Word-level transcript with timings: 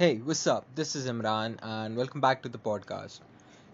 Hey, 0.00 0.16
what's 0.16 0.46
up? 0.46 0.66
This 0.74 0.96
is 0.96 1.06
Imran, 1.06 1.58
and 1.62 1.94
welcome 1.94 2.22
back 2.22 2.42
to 2.42 2.48
the 2.48 2.56
podcast. 2.58 3.20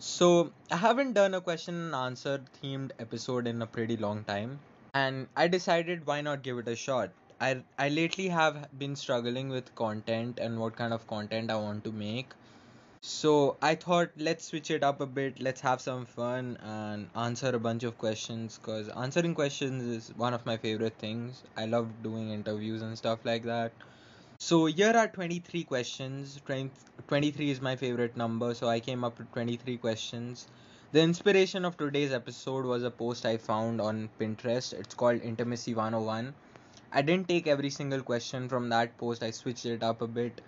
So, 0.00 0.50
I 0.72 0.76
haven't 0.76 1.12
done 1.12 1.34
a 1.34 1.40
question 1.40 1.76
and 1.76 1.94
answer 1.94 2.42
themed 2.60 2.90
episode 2.98 3.46
in 3.46 3.62
a 3.62 3.66
pretty 3.66 3.96
long 3.96 4.24
time, 4.24 4.58
and 4.92 5.28
I 5.36 5.46
decided 5.46 6.04
why 6.04 6.22
not 6.22 6.42
give 6.42 6.58
it 6.58 6.66
a 6.66 6.74
shot. 6.74 7.10
I, 7.40 7.62
I 7.78 7.90
lately 7.90 8.26
have 8.26 8.68
been 8.76 8.96
struggling 8.96 9.50
with 9.50 9.72
content 9.76 10.40
and 10.40 10.58
what 10.58 10.74
kind 10.74 10.92
of 10.92 11.06
content 11.06 11.48
I 11.48 11.58
want 11.58 11.84
to 11.84 11.92
make. 11.92 12.30
So, 13.02 13.56
I 13.62 13.76
thought 13.76 14.10
let's 14.16 14.46
switch 14.46 14.72
it 14.72 14.82
up 14.82 15.00
a 15.00 15.06
bit, 15.06 15.40
let's 15.40 15.60
have 15.60 15.80
some 15.80 16.06
fun 16.06 16.58
and 16.64 17.08
answer 17.14 17.50
a 17.50 17.60
bunch 17.60 17.84
of 17.84 17.98
questions 17.98 18.58
because 18.58 18.88
answering 18.88 19.34
questions 19.36 19.84
is 19.84 20.12
one 20.16 20.34
of 20.34 20.44
my 20.44 20.56
favorite 20.56 20.98
things. 20.98 21.44
I 21.56 21.66
love 21.66 21.88
doing 22.02 22.30
interviews 22.30 22.82
and 22.82 22.98
stuff 22.98 23.20
like 23.24 23.44
that. 23.44 23.72
So 24.38 24.66
here 24.66 24.92
are 24.94 25.08
23 25.08 25.64
questions. 25.64 26.40
20 26.44 26.70
23 27.08 27.50
is 27.50 27.60
my 27.62 27.74
favorite 27.74 28.16
number, 28.18 28.52
so 28.52 28.68
I 28.68 28.80
came 28.80 29.02
up 29.02 29.18
with 29.18 29.32
23 29.32 29.78
questions. 29.78 30.46
The 30.92 31.00
inspiration 31.00 31.64
of 31.64 31.78
today's 31.78 32.12
episode 32.12 32.66
was 32.66 32.82
a 32.82 32.90
post 32.90 33.24
I 33.24 33.38
found 33.38 33.80
on 33.80 34.10
Pinterest. 34.20 34.74
It's 34.74 34.94
called 34.94 35.22
Intimacy 35.22 35.74
101. 35.74 36.34
I 36.92 37.02
didn't 37.02 37.28
take 37.28 37.46
every 37.46 37.70
single 37.70 38.02
question 38.02 38.46
from 38.48 38.68
that 38.68 38.98
post, 38.98 39.22
I 39.22 39.30
switched 39.30 39.64
it 39.64 39.82
up 39.82 40.02
a 40.02 40.06
bit. 40.06 40.42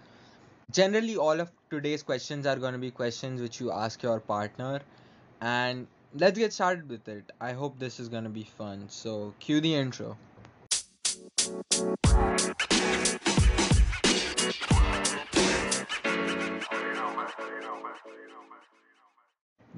Generally, 0.70 1.16
all 1.16 1.40
of 1.40 1.50
today's 1.70 2.02
questions 2.02 2.46
are 2.46 2.56
going 2.56 2.74
to 2.74 2.78
be 2.78 2.90
questions 2.90 3.40
which 3.40 3.58
you 3.58 3.72
ask 3.72 4.02
your 4.02 4.20
partner, 4.20 4.80
and 5.40 5.86
let's 6.14 6.38
get 6.38 6.52
started 6.52 6.90
with 6.90 7.08
it. 7.08 7.32
I 7.40 7.52
hope 7.52 7.78
this 7.78 7.98
is 7.98 8.10
going 8.10 8.24
to 8.24 8.30
be 8.30 8.44
fun. 8.44 8.84
So, 8.90 9.32
cue 9.40 9.62
the 9.62 9.74
intro. 9.74 10.18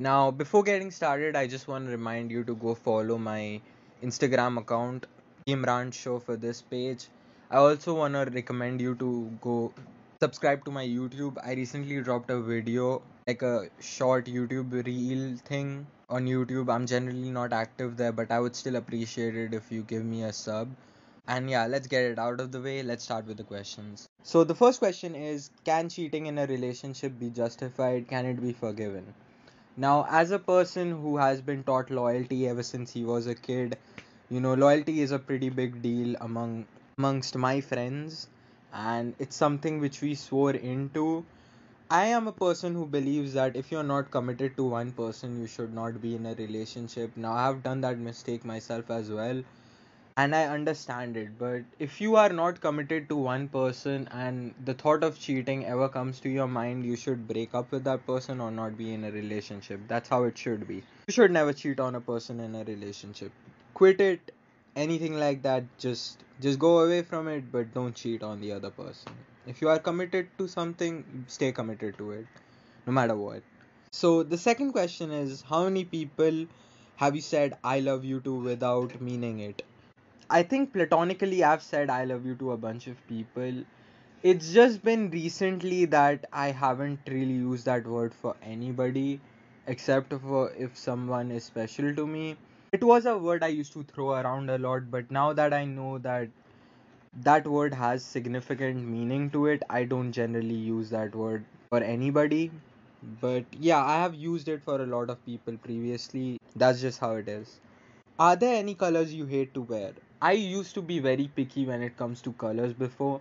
Now, 0.02 0.30
before 0.30 0.62
getting 0.62 0.90
started, 0.90 1.36
I 1.36 1.46
just 1.46 1.68
want 1.68 1.84
to 1.84 1.90
remind 1.90 2.30
you 2.30 2.42
to 2.44 2.54
go 2.54 2.74
follow 2.74 3.18
my 3.18 3.60
Instagram 4.02 4.56
account, 4.56 5.06
Imran 5.46 5.92
Show, 5.92 6.18
for 6.18 6.38
this 6.38 6.62
page. 6.62 7.08
I 7.50 7.58
also 7.58 7.92
want 7.92 8.14
to 8.14 8.24
recommend 8.32 8.80
you 8.80 8.94
to 8.94 9.30
go 9.42 9.74
subscribe 10.18 10.64
to 10.64 10.70
my 10.70 10.86
YouTube. 10.86 11.36
I 11.44 11.52
recently 11.52 12.00
dropped 12.00 12.30
a 12.30 12.40
video, 12.40 13.02
like 13.26 13.42
a 13.42 13.68
short 13.78 14.24
YouTube 14.24 14.72
reel 14.86 15.36
thing 15.44 15.86
on 16.08 16.24
YouTube. 16.24 16.72
I'm 16.74 16.86
generally 16.86 17.30
not 17.30 17.52
active 17.52 17.98
there, 17.98 18.12
but 18.12 18.30
I 18.30 18.40
would 18.40 18.56
still 18.56 18.76
appreciate 18.76 19.36
it 19.36 19.52
if 19.52 19.70
you 19.70 19.82
give 19.82 20.02
me 20.02 20.22
a 20.22 20.32
sub. 20.32 20.70
And 21.28 21.50
yeah, 21.50 21.66
let's 21.66 21.88
get 21.88 22.04
it 22.04 22.18
out 22.18 22.40
of 22.40 22.52
the 22.52 22.62
way. 22.62 22.82
Let's 22.82 23.04
start 23.04 23.26
with 23.26 23.36
the 23.36 23.44
questions. 23.44 24.08
So, 24.22 24.44
the 24.44 24.54
first 24.54 24.78
question 24.78 25.14
is 25.14 25.50
Can 25.66 25.90
cheating 25.90 26.24
in 26.24 26.38
a 26.38 26.46
relationship 26.46 27.18
be 27.20 27.28
justified? 27.28 28.08
Can 28.08 28.24
it 28.24 28.40
be 28.40 28.54
forgiven? 28.54 29.12
Now, 29.76 30.06
as 30.08 30.30
a 30.30 30.38
person 30.38 30.92
who 31.02 31.16
has 31.16 31.40
been 31.40 31.64
taught 31.64 31.90
loyalty 31.90 32.46
ever 32.48 32.62
since 32.62 32.92
he 32.92 33.04
was 33.04 33.26
a 33.26 33.34
kid, 33.34 33.76
you 34.28 34.40
know, 34.40 34.54
loyalty 34.54 35.00
is 35.00 35.10
a 35.10 35.18
pretty 35.18 35.48
big 35.48 35.82
deal 35.82 36.14
among 36.20 36.66
amongst 36.98 37.36
my 37.36 37.60
friends, 37.60 38.28
and 38.72 39.14
it's 39.18 39.34
something 39.34 39.80
which 39.80 40.00
we 40.02 40.14
swore 40.14 40.52
into. 40.52 41.24
I 41.90 42.06
am 42.06 42.28
a 42.28 42.32
person 42.32 42.74
who 42.74 42.86
believes 42.86 43.32
that 43.34 43.56
if 43.56 43.72
you're 43.72 43.82
not 43.82 44.10
committed 44.10 44.56
to 44.56 44.64
one 44.64 44.92
person, 44.92 45.40
you 45.40 45.46
should 45.46 45.74
not 45.74 46.00
be 46.00 46.14
in 46.16 46.26
a 46.26 46.34
relationship. 46.34 47.16
Now, 47.16 47.32
I 47.32 47.46
have 47.46 47.62
done 47.62 47.80
that 47.82 47.98
mistake 47.98 48.44
myself 48.44 48.90
as 48.90 49.10
well, 49.10 49.42
and 50.20 50.34
I 50.36 50.44
understand 50.54 51.16
it. 51.16 51.38
But 51.38 51.62
if 51.78 52.00
you 52.00 52.16
are 52.16 52.28
not 52.28 52.60
committed 52.60 53.08
to 53.10 53.16
one 53.16 53.48
person 53.48 54.08
and 54.12 54.54
the 54.64 54.74
thought 54.74 55.04
of 55.04 55.18
cheating 55.18 55.64
ever 55.64 55.88
comes 55.88 56.20
to 56.20 56.28
your 56.28 56.48
mind, 56.48 56.84
you 56.84 56.96
should 56.96 57.26
break 57.28 57.54
up 57.54 57.70
with 57.72 57.84
that 57.84 58.06
person 58.06 58.40
or 58.40 58.50
not 58.50 58.76
be 58.76 58.92
in 58.92 59.04
a 59.04 59.10
relationship. 59.10 59.80
That's 59.88 60.08
how 60.08 60.24
it 60.24 60.36
should 60.36 60.66
be. 60.68 60.82
You 61.08 61.12
should 61.18 61.30
never 61.30 61.52
cheat 61.52 61.80
on 61.80 61.94
a 61.94 62.00
person 62.00 62.40
in 62.40 62.54
a 62.54 62.64
relationship. 62.64 63.32
Quit 63.74 64.00
it, 64.00 64.32
anything 64.76 65.18
like 65.18 65.42
that. 65.42 65.64
Just 65.78 66.24
just 66.40 66.58
go 66.58 66.72
away 66.80 67.02
from 67.02 67.28
it, 67.28 67.50
but 67.52 67.72
don't 67.72 67.94
cheat 67.94 68.22
on 68.22 68.40
the 68.40 68.52
other 68.52 68.70
person. 68.70 69.12
If 69.46 69.62
you 69.62 69.68
are 69.68 69.78
committed 69.78 70.28
to 70.38 70.48
something, 70.48 71.24
stay 71.28 71.52
committed 71.52 71.96
to 71.98 72.10
it, 72.12 72.26
no 72.86 72.92
matter 72.92 73.16
what. 73.16 73.42
So 73.92 74.22
the 74.22 74.38
second 74.38 74.72
question 74.72 75.10
is, 75.22 75.42
how 75.54 75.64
many 75.64 75.84
people 75.96 76.46
have 76.96 77.16
you 77.16 77.22
said 77.22 77.58
I 77.64 77.80
love 77.80 78.04
you 78.04 78.20
to 78.30 78.34
without 78.52 79.00
meaning 79.00 79.40
it? 79.40 79.62
I 80.30 80.42
think 80.42 80.72
platonically 80.72 81.44
I've 81.44 81.62
said 81.62 81.90
I 81.90 82.04
love 82.04 82.24
you 82.24 82.34
to 82.36 82.52
a 82.52 82.56
bunch 82.56 82.86
of 82.86 83.06
people. 83.06 83.64
It's 84.22 84.52
just 84.52 84.82
been 84.82 85.10
recently 85.10 85.84
that 85.86 86.26
I 86.32 86.52
haven't 86.52 87.00
really 87.08 87.34
used 87.34 87.66
that 87.66 87.86
word 87.86 88.14
for 88.14 88.36
anybody 88.42 89.20
except 89.66 90.14
for 90.14 90.52
if 90.56 90.76
someone 90.78 91.30
is 91.30 91.44
special 91.44 91.94
to 91.94 92.06
me. 92.06 92.36
It 92.72 92.84
was 92.84 93.06
a 93.06 93.18
word 93.18 93.44
I 93.44 93.48
used 93.48 93.72
to 93.74 93.82
throw 93.82 94.12
around 94.12 94.50
a 94.50 94.58
lot, 94.58 94.90
but 94.90 95.10
now 95.10 95.32
that 95.34 95.52
I 95.52 95.64
know 95.66 95.98
that 95.98 96.28
that 97.22 97.46
word 97.46 97.74
has 97.74 98.04
significant 98.04 98.86
meaning 98.86 99.30
to 99.30 99.46
it, 99.46 99.62
I 99.70 99.84
don't 99.84 100.12
generally 100.12 100.54
use 100.70 100.90
that 100.90 101.14
word 101.14 101.44
for 101.70 101.82
anybody. 101.82 102.50
But 103.20 103.44
yeah, 103.58 103.84
I 103.84 103.96
have 104.02 104.14
used 104.14 104.48
it 104.48 104.62
for 104.62 104.82
a 104.82 104.86
lot 104.86 105.10
of 105.10 105.24
people 105.26 105.56
previously. 105.58 106.38
That's 106.56 106.80
just 106.80 107.00
how 107.00 107.14
it 107.16 107.28
is. 107.28 107.60
Are 108.18 108.36
there 108.36 108.56
any 108.56 108.74
colors 108.74 109.14
you 109.14 109.26
hate 109.26 109.54
to 109.54 109.62
wear? 109.62 109.92
I 110.22 110.32
used 110.32 110.74
to 110.76 110.82
be 110.82 110.98
very 110.98 111.28
picky 111.28 111.66
when 111.66 111.82
it 111.82 111.96
comes 111.96 112.22
to 112.22 112.32
colors 112.32 112.72
before, 112.72 113.20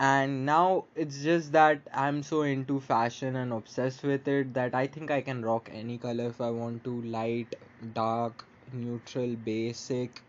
and 0.00 0.46
now 0.46 0.84
it's 0.94 1.22
just 1.22 1.52
that 1.52 1.80
I'm 1.92 2.22
so 2.22 2.42
into 2.42 2.80
fashion 2.80 3.36
and 3.36 3.52
obsessed 3.52 4.02
with 4.02 4.26
it 4.28 4.54
that 4.54 4.74
I 4.74 4.86
think 4.86 5.10
I 5.10 5.20
can 5.20 5.44
rock 5.44 5.68
any 5.72 5.98
color 5.98 6.26
if 6.28 6.40
I 6.40 6.50
want 6.50 6.84
to 6.84 7.02
light, 7.02 7.54
dark, 7.92 8.44
neutral, 8.72 9.36
basic, 9.36 10.22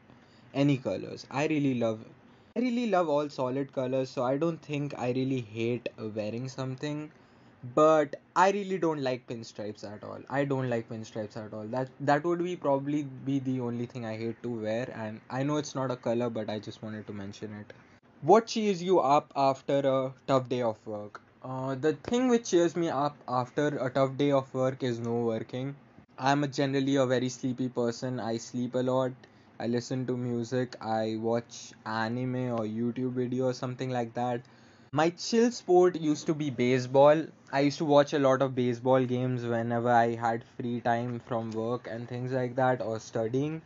any 0.54 0.78
colors. 0.78 1.26
I 1.32 1.48
really 1.48 1.76
love 1.76 2.06
I 2.56 2.60
really 2.62 2.88
love 2.90 3.10
all 3.10 3.30
solid 3.30 3.72
colors, 3.74 4.10
so 4.10 4.24
I 4.24 4.38
don't 4.38 4.62
think 4.62 4.94
I 4.98 5.12
really 5.12 5.42
hate 5.42 5.90
wearing 5.98 6.50
something 6.50 7.12
but 7.74 8.16
I 8.36 8.52
really 8.52 8.78
don't 8.78 9.02
like 9.02 9.26
pinstripes 9.28 9.84
at 9.84 10.04
all. 10.04 10.20
I 10.30 10.46
don't 10.46 10.70
like 10.70 10.90
pinstripes 10.90 11.38
at 11.38 11.54
all. 11.54 11.66
That 11.66 11.90
that 12.02 12.24
would 12.24 12.44
be 12.44 12.56
probably 12.56 13.04
be 13.04 13.40
the 13.40 13.60
only 13.62 13.86
thing 13.86 14.06
I 14.06 14.16
hate 14.18 14.42
to 14.44 14.50
wear, 14.66 14.92
and 14.94 15.22
I 15.30 15.44
know 15.44 15.58
it's 15.58 15.74
not 15.74 15.90
a 15.90 15.96
color, 15.96 16.30
but 16.30 16.50
I 16.50 16.60
just 16.60 16.84
wanted 16.84 17.08
to 17.08 17.14
mention 17.14 17.54
it. 17.62 17.74
What 18.22 18.48
cheers 18.48 18.84
you 18.84 19.00
up 19.00 19.32
after 19.36 19.80
a 19.94 20.14
tough 20.28 20.50
day 20.50 20.62
of 20.62 20.86
work? 20.86 21.22
Uh, 21.44 21.76
the 21.76 21.94
thing 21.94 22.28
which 22.28 22.50
cheers 22.52 22.76
me 22.76 22.90
up 22.90 23.16
after 23.28 23.68
a 23.88 23.90
tough 23.90 24.18
day 24.18 24.32
of 24.32 24.54
work 24.54 24.84
is 24.84 25.00
no 25.00 25.16
working. 25.32 25.76
I'm 26.18 26.44
a 26.44 26.48
generally 26.48 26.96
a 26.98 27.06
very 27.06 27.30
sleepy 27.30 27.70
person. 27.70 28.20
I 28.20 28.38
sleep 28.38 28.76
a 28.76 28.84
lot. 28.92 29.12
I 29.60 29.68
listen 29.68 30.06
to 30.08 30.18
music. 30.18 30.76
I 30.82 31.18
watch 31.20 31.74
anime 31.86 32.52
or 32.60 32.66
YouTube 32.66 33.14
video 33.14 33.46
or 33.46 33.54
something 33.54 33.90
like 33.90 34.14
that 34.16 34.42
my 34.98 35.10
chill 35.10 35.52
sport 35.52 35.98
used 36.00 36.26
to 36.26 36.34
be 36.34 36.50
baseball. 36.50 37.22
I 37.52 37.60
used 37.62 37.80
to 37.80 37.86
watch 37.86 38.14
a 38.14 38.20
lot 38.20 38.42
of 38.42 38.56
baseball 38.56 39.04
games 39.04 39.46
whenever 39.46 39.90
I 39.90 40.16
had 40.16 40.46
free 40.58 40.80
time 40.80 41.20
from 41.26 41.52
work 41.52 41.90
and 41.92 42.08
things 42.08 42.32
like 42.32 42.56
that 42.56 42.82
or 42.82 42.98
studying. 43.02 43.62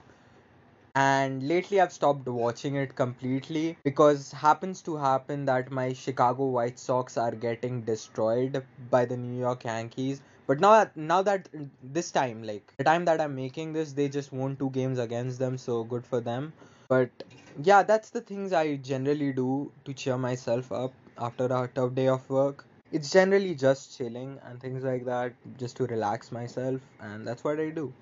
And 0.96 1.48
lately 1.48 1.80
I've 1.80 1.94
stopped 1.94 2.28
watching 2.28 2.78
it 2.78 2.96
completely 2.96 3.78
because 3.84 4.32
happens 4.32 4.82
to 4.88 4.96
happen 4.98 5.46
that 5.46 5.70
my 5.72 5.94
Chicago 5.94 6.48
White 6.48 6.80
Sox 6.80 7.16
are 7.16 7.36
getting 7.36 7.84
destroyed 7.84 8.64
by 8.90 9.06
the 9.06 9.16
New 9.16 9.38
York 9.40 9.66
Yankees. 9.66 10.22
But 10.48 10.60
now 10.60 10.88
now 10.96 11.22
that 11.22 11.48
this 11.84 12.10
time 12.12 12.42
like 12.42 12.74
the 12.78 12.84
time 12.84 13.06
that 13.06 13.22
I'm 13.22 13.36
making 13.36 13.74
this 13.74 13.94
they 13.94 14.10
just 14.10 14.34
won 14.34 14.56
two 14.56 14.72
games 14.72 14.98
against 14.98 15.38
them 15.38 15.60
so 15.60 15.84
good 15.84 16.08
for 16.08 16.22
them. 16.32 16.54
But 16.88 17.24
yeah, 17.62 17.84
that's 17.84 18.10
the 18.10 18.22
things 18.22 18.52
I 18.52 18.66
generally 18.78 19.32
do 19.32 19.72
to 19.86 19.94
cheer 19.94 20.18
myself 20.18 20.72
up 20.72 20.92
after 21.20 21.46
a 21.46 21.70
tough 21.76 21.94
day 21.96 22.08
of 22.08 22.30
work. 22.30 22.66
It's 22.92 23.12
generally 23.12 23.54
just 23.54 23.98
chilling 23.98 24.40
and 24.46 24.60
things 24.60 24.84
like 24.84 25.06
that, 25.06 25.34
just 25.58 25.78
to 25.78 25.86
relax 25.86 26.32
myself, 26.32 26.82
and 27.00 27.28
that's 27.28 27.44
what 27.44 27.60
I 27.60 27.70
do. 27.70 27.94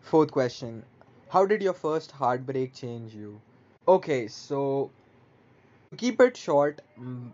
Fourth 0.00 0.30
question 0.30 0.84
How 1.28 1.44
did 1.46 1.62
your 1.62 1.74
first 1.74 2.10
heartbreak 2.12 2.74
change 2.74 3.14
you? 3.14 3.40
Okay, 3.88 4.28
so 4.28 4.90
to 5.90 5.96
keep 5.96 6.20
it 6.20 6.36
short, 6.36 6.80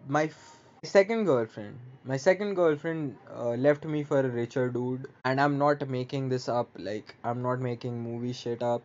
my 0.09 0.25
f- 0.25 0.59
second 0.85 1.25
girlfriend, 1.27 1.79
my 2.05 2.17
second 2.17 2.55
girlfriend 2.55 3.17
uh, 3.35 3.51
left 3.51 3.85
me 3.85 4.03
for 4.03 4.21
a 4.21 4.29
richer 4.29 4.69
dude, 4.69 5.07
and 5.25 5.41
I'm 5.41 5.59
not 5.59 5.89
making 5.89 6.29
this 6.29 6.49
up, 6.49 6.69
like, 6.77 7.15
I'm 7.23 7.43
not 7.43 7.61
making 7.61 8.03
movie 8.03 8.33
shit 8.33 8.63
up 8.63 8.83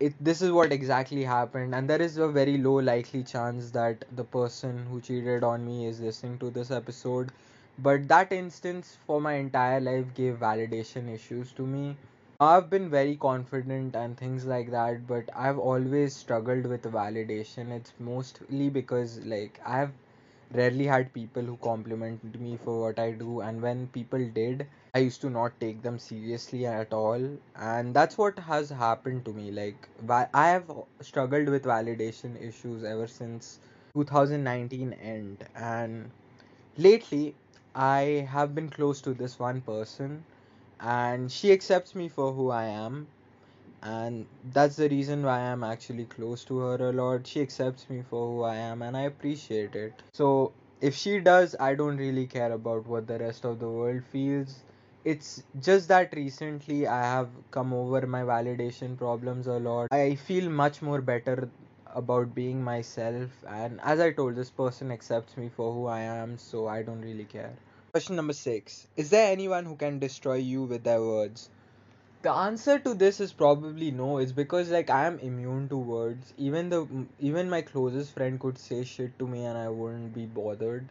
it 0.00 0.14
this 0.20 0.40
is 0.42 0.50
what 0.52 0.72
exactly 0.72 1.22
happened 1.24 1.74
and 1.74 1.88
there 1.90 2.00
is 2.02 2.16
a 2.18 2.28
very 2.28 2.56
low 2.58 2.74
likely 2.88 3.22
chance 3.22 3.70
that 3.70 4.04
the 4.16 4.24
person 4.24 4.86
who 4.86 5.00
cheated 5.00 5.44
on 5.44 5.64
me 5.66 5.86
is 5.86 6.00
listening 6.00 6.38
to 6.38 6.50
this 6.50 6.70
episode. 6.70 7.30
But 7.78 8.08
that 8.08 8.32
instance 8.32 8.96
for 9.06 9.20
my 9.20 9.34
entire 9.34 9.80
life 9.80 10.14
gave 10.14 10.36
validation 10.38 11.12
issues 11.14 11.52
to 11.52 11.62
me. 11.66 11.96
I've 12.40 12.70
been 12.70 12.88
very 12.90 13.16
confident 13.16 13.94
and 13.96 14.16
things 14.16 14.44
like 14.46 14.70
that 14.70 15.06
but 15.06 15.28
i've 15.34 15.58
always 15.58 16.14
struggled 16.16 16.66
with 16.66 16.82
validation. 16.84 17.70
It's 17.70 17.92
mostly 17.98 18.68
because 18.70 19.18
like 19.24 19.60
i've 19.66 19.92
rarely 20.52 20.86
had 20.86 21.12
people 21.12 21.42
who 21.42 21.56
complimented 21.58 22.40
me 22.40 22.56
for 22.64 22.80
what 22.82 22.98
I 22.98 23.12
do, 23.12 23.40
and 23.40 23.62
when 23.62 23.86
people 23.88 24.28
did, 24.30 24.66
I 24.94 24.98
used 24.98 25.20
to 25.22 25.30
not 25.30 25.58
take 25.60 25.82
them 25.82 25.98
seriously 25.98 26.66
at 26.66 26.92
all. 26.92 27.20
And 27.56 27.94
that's 27.94 28.18
what 28.18 28.38
has 28.38 28.70
happened 28.70 29.24
to 29.26 29.32
me. 29.32 29.50
Like, 29.50 29.88
I 30.34 30.48
have 30.48 30.70
struggled 31.00 31.48
with 31.48 31.64
validation 31.64 32.40
issues 32.42 32.84
ever 32.84 33.06
since 33.06 33.60
2019 33.94 34.92
end, 34.94 35.46
and 35.54 36.10
lately, 36.76 37.34
I 37.74 38.26
have 38.30 38.54
been 38.54 38.70
close 38.70 39.00
to 39.02 39.14
this 39.14 39.38
one 39.38 39.60
person, 39.60 40.24
and 40.80 41.30
she 41.32 41.52
accepts 41.52 41.94
me 41.94 42.08
for 42.08 42.32
who 42.32 42.50
I 42.50 42.64
am 42.66 43.08
and 43.82 44.26
that's 44.52 44.76
the 44.76 44.88
reason 44.88 45.22
why 45.22 45.38
I'm 45.40 45.64
actually 45.64 46.04
close 46.04 46.44
to 46.44 46.58
her 46.58 46.88
a 46.88 46.92
lot. 46.92 47.26
She 47.26 47.40
accepts 47.40 47.88
me 47.90 48.02
for 48.08 48.26
who 48.28 48.42
I 48.42 48.56
am, 48.56 48.82
and 48.82 48.96
I 48.96 49.02
appreciate 49.02 49.74
it. 49.74 50.02
So, 50.12 50.52
if 50.80 50.94
she 50.94 51.20
does, 51.20 51.56
I 51.58 51.74
don't 51.74 51.96
really 51.96 52.26
care 52.26 52.52
about 52.52 52.86
what 52.86 53.06
the 53.06 53.18
rest 53.18 53.44
of 53.44 53.58
the 53.58 53.68
world 53.68 54.02
feels. 54.04 54.62
It's 55.04 55.42
just 55.60 55.88
that 55.88 56.14
recently 56.14 56.86
I 56.86 57.02
have 57.02 57.28
come 57.50 57.72
over 57.72 58.06
my 58.06 58.22
validation 58.22 58.96
problems 58.98 59.46
a 59.46 59.58
lot. 59.58 59.88
I 59.92 60.16
feel 60.16 60.50
much 60.50 60.82
more 60.82 61.00
better 61.00 61.48
about 61.94 62.34
being 62.34 62.62
myself, 62.62 63.30
and 63.48 63.80
as 63.82 64.00
I 64.00 64.12
told, 64.12 64.36
this 64.36 64.50
person 64.50 64.90
accepts 64.92 65.36
me 65.36 65.48
for 65.48 65.72
who 65.72 65.86
I 65.86 66.00
am, 66.00 66.36
so 66.38 66.66
I 66.68 66.82
don't 66.82 67.00
really 67.00 67.24
care. 67.24 67.54
Question 67.92 68.16
number 68.16 68.34
six 68.34 68.86
Is 68.96 69.10
there 69.10 69.32
anyone 69.32 69.64
who 69.64 69.76
can 69.76 69.98
destroy 69.98 70.34
you 70.34 70.64
with 70.64 70.84
their 70.84 71.00
words? 71.00 71.48
The 72.26 72.32
answer 72.32 72.80
to 72.80 72.92
this 72.92 73.20
is 73.20 73.32
probably 73.32 73.92
no. 73.92 74.18
It's 74.18 74.32
because 74.32 74.68
like 74.68 74.90
I 74.90 75.06
am 75.06 75.20
immune 75.20 75.68
to 75.68 75.76
words. 75.76 76.34
Even 76.36 76.70
the 76.70 76.84
even 77.20 77.48
my 77.48 77.62
closest 77.62 78.14
friend 78.14 78.40
could 78.40 78.58
say 78.58 78.82
shit 78.82 79.16
to 79.20 79.28
me 79.28 79.44
and 79.44 79.56
I 79.56 79.68
wouldn't 79.68 80.12
be 80.12 80.26
bothered. 80.26 80.88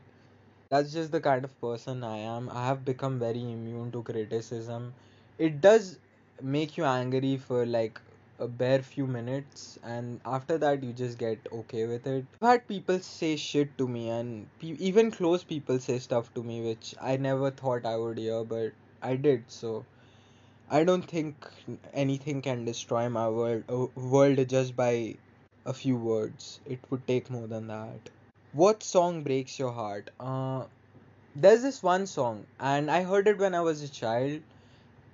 That's 0.69 0.93
just 0.93 1.11
the 1.11 1.19
kind 1.19 1.43
of 1.43 1.59
person 1.59 2.05
I 2.05 2.19
am. 2.19 2.47
I 2.49 2.65
have 2.67 2.85
become 2.85 3.19
very 3.19 3.41
immune 3.51 3.91
to 3.91 4.01
criticism. 4.01 4.93
It 5.37 5.59
does 5.59 5.99
make 6.41 6.77
you 6.77 6.85
angry 6.85 7.35
for 7.35 7.65
like 7.65 7.99
a 8.39 8.47
bare 8.47 8.81
few 8.81 9.05
minutes 9.05 9.77
and 9.83 10.21
after 10.23 10.57
that 10.59 10.83
you 10.83 10.93
just 10.93 11.17
get 11.17 11.49
okay 11.51 11.85
with 11.85 12.07
it. 12.07 12.25
I've 12.41 12.49
had 12.49 12.67
people 12.69 12.99
say 12.99 13.35
shit 13.35 13.77
to 13.79 13.89
me 13.89 14.07
and 14.07 14.47
pe- 14.61 14.79
even 14.91 15.11
close 15.11 15.43
people 15.43 15.79
say 15.79 15.99
stuff 15.99 16.33
to 16.35 16.43
me 16.43 16.61
which 16.69 16.95
I 17.01 17.17
never 17.17 17.51
thought 17.51 17.85
I 17.85 17.97
would 17.97 18.19
hear 18.19 18.45
but 18.45 18.71
I 19.01 19.17
did 19.17 19.43
so 19.49 19.83
I 20.69 20.83
don't 20.83 21.05
think 21.09 21.47
anything 21.93 22.41
can 22.41 22.65
destroy 22.65 23.09
my 23.09 23.27
world 23.29 23.63
uh, 23.67 23.87
world 23.99 24.47
just 24.47 24.75
by 24.75 25.15
a 25.65 25.73
few 25.73 25.95
words. 25.97 26.59
It 26.67 26.79
would 26.91 27.07
take 27.07 27.29
more 27.31 27.47
than 27.47 27.67
that. 27.67 28.09
What 28.53 28.83
song 28.83 29.23
breaks 29.23 29.57
your 29.57 29.71
heart? 29.71 30.11
Uh, 30.19 30.65
there's 31.35 31.63
this 31.63 31.81
one 31.83 32.07
song, 32.07 32.45
and 32.59 32.91
I 32.91 33.03
heard 33.03 33.27
it 33.27 33.39
when 33.39 33.55
I 33.55 33.61
was 33.61 33.81
a 33.83 33.89
child, 33.89 34.41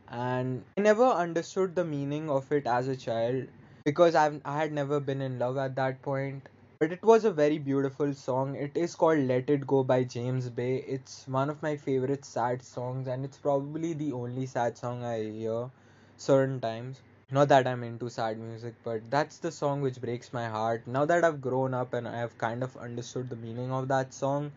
and 0.09 0.63
I 0.77 0.81
never 0.81 1.05
understood 1.05 1.75
the 1.75 1.85
meaning 1.85 2.29
of 2.29 2.51
it 2.51 2.67
as 2.67 2.87
a 2.87 2.95
child 2.95 3.47
because 3.85 4.15
I've, 4.15 4.41
I 4.45 4.57
had 4.57 4.73
never 4.73 4.99
been 4.99 5.21
in 5.21 5.39
love 5.39 5.57
at 5.57 5.75
that 5.75 6.01
point. 6.01 6.47
But 6.81 6.91
it 6.91 7.03
was 7.03 7.25
a 7.25 7.31
very 7.31 7.59
beautiful 7.59 8.11
song. 8.15 8.55
It 8.55 8.75
is 8.75 8.95
called 8.95 9.19
Let 9.19 9.51
It 9.51 9.67
Go 9.67 9.83
by 9.83 10.03
James 10.03 10.49
Bay. 10.49 10.77
It's 10.77 11.27
one 11.27 11.51
of 11.51 11.61
my 11.61 11.77
favorite 11.77 12.25
sad 12.25 12.63
songs, 12.63 13.07
and 13.07 13.23
it's 13.23 13.37
probably 13.37 13.93
the 13.93 14.13
only 14.13 14.47
sad 14.47 14.79
song 14.79 15.03
I 15.03 15.21
hear 15.21 15.69
certain 16.17 16.59
times. 16.59 17.01
Not 17.29 17.49
that 17.49 17.67
I'm 17.67 17.83
into 17.83 18.09
sad 18.09 18.39
music, 18.39 18.73
but 18.83 19.01
that's 19.11 19.37
the 19.37 19.51
song 19.51 19.81
which 19.81 20.01
breaks 20.01 20.33
my 20.33 20.49
heart. 20.49 20.87
Now 20.87 21.05
that 21.05 21.23
I've 21.23 21.39
grown 21.39 21.75
up 21.75 21.93
and 21.93 22.07
I've 22.07 22.35
kind 22.39 22.63
of 22.63 22.75
understood 22.77 23.29
the 23.29 23.35
meaning 23.35 23.71
of 23.71 23.87
that 23.89 24.11
song, 24.11 24.51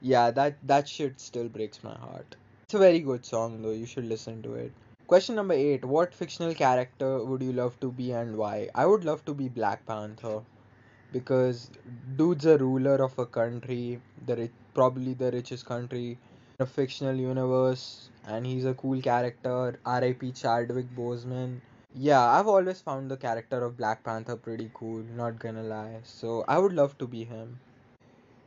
yeah, 0.00 0.30
that 0.30 0.58
that 0.62 0.88
shit 0.88 1.18
still 1.18 1.48
breaks 1.48 1.82
my 1.82 1.96
heart. 1.96 2.36
It's 2.66 2.74
a 2.74 2.78
very 2.78 3.00
good 3.00 3.26
song 3.26 3.62
though. 3.62 3.72
You 3.72 3.86
should 3.86 4.04
listen 4.04 4.42
to 4.42 4.54
it. 4.54 4.70
Question 5.08 5.34
number 5.34 5.54
8. 5.54 5.84
What 5.84 6.14
fictional 6.14 6.54
character 6.54 7.24
would 7.24 7.42
you 7.42 7.52
love 7.52 7.80
to 7.80 7.90
be 7.90 8.12
and 8.12 8.36
why? 8.36 8.68
I 8.76 8.86
would 8.86 9.04
love 9.04 9.24
to 9.24 9.34
be 9.34 9.48
Black 9.48 9.84
Panther 9.86 10.42
because 11.12 11.70
dude's 12.16 12.46
a 12.46 12.58
ruler 12.58 12.96
of 13.02 13.18
a 13.18 13.26
country, 13.26 14.00
the 14.26 14.50
probably 14.74 15.14
the 15.14 15.30
richest 15.32 15.66
country 15.66 16.18
in 16.58 16.62
a 16.62 16.66
fictional 16.66 17.14
universe, 17.14 18.10
and 18.26 18.46
he's 18.46 18.64
a 18.64 18.74
cool 18.74 19.00
character. 19.00 19.78
R.I.P. 19.84 20.32
Chadwick 20.32 20.86
Boseman. 20.96 21.60
Yeah, 21.94 22.24
I've 22.24 22.46
always 22.46 22.80
found 22.80 23.10
the 23.10 23.16
character 23.16 23.64
of 23.64 23.76
Black 23.76 24.04
Panther 24.04 24.36
pretty 24.36 24.70
cool, 24.74 25.02
not 25.16 25.38
gonna 25.38 25.62
lie. 25.62 26.00
So 26.04 26.44
I 26.46 26.58
would 26.58 26.72
love 26.72 26.98
to 26.98 27.06
be 27.06 27.24
him. 27.24 27.58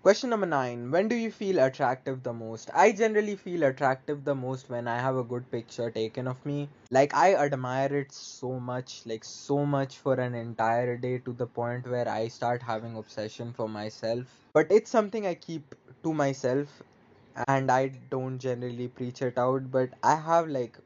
Question 0.04 0.30
number 0.30 0.46
nine. 0.46 0.92
When 0.92 1.08
do 1.08 1.16
you 1.16 1.32
feel 1.32 1.58
attractive 1.58 2.22
the 2.22 2.34
most? 2.34 2.70
I 2.74 2.92
generally 2.92 3.36
feel 3.36 3.64
attractive 3.64 4.24
the 4.26 4.36
most 4.36 4.70
when 4.70 4.88
I 4.88 5.00
have 5.00 5.16
a 5.18 5.24
good 5.24 5.50
picture 5.50 5.90
taken 5.90 6.28
of 6.28 6.46
me. 6.46 6.70
Like, 6.92 7.16
I 7.16 7.34
admire 7.34 7.96
it 7.96 8.12
so 8.12 8.60
much, 8.60 9.02
like, 9.08 9.24
so 9.24 9.66
much 9.66 9.98
for 9.98 10.14
an 10.16 10.36
entire 10.36 10.98
day 10.98 11.18
to 11.20 11.34
the 11.34 11.48
point 11.48 11.88
where 11.88 12.08
I 12.08 12.28
start 12.28 12.62
having 12.62 12.96
obsession 12.96 13.54
for 13.54 13.68
myself. 13.68 14.26
But 14.54 14.72
it's 14.72 14.92
something 14.92 15.26
I 15.26 15.34
keep 15.34 15.74
to 16.04 16.14
myself 16.14 16.84
and 17.48 17.72
I 17.72 17.88
don't 18.12 18.40
generally 18.40 18.90
preach 18.90 19.22
it 19.24 19.38
out. 19.38 19.72
But 19.72 19.90
I 20.04 20.16
have, 20.18 20.48
like, 20.48 20.78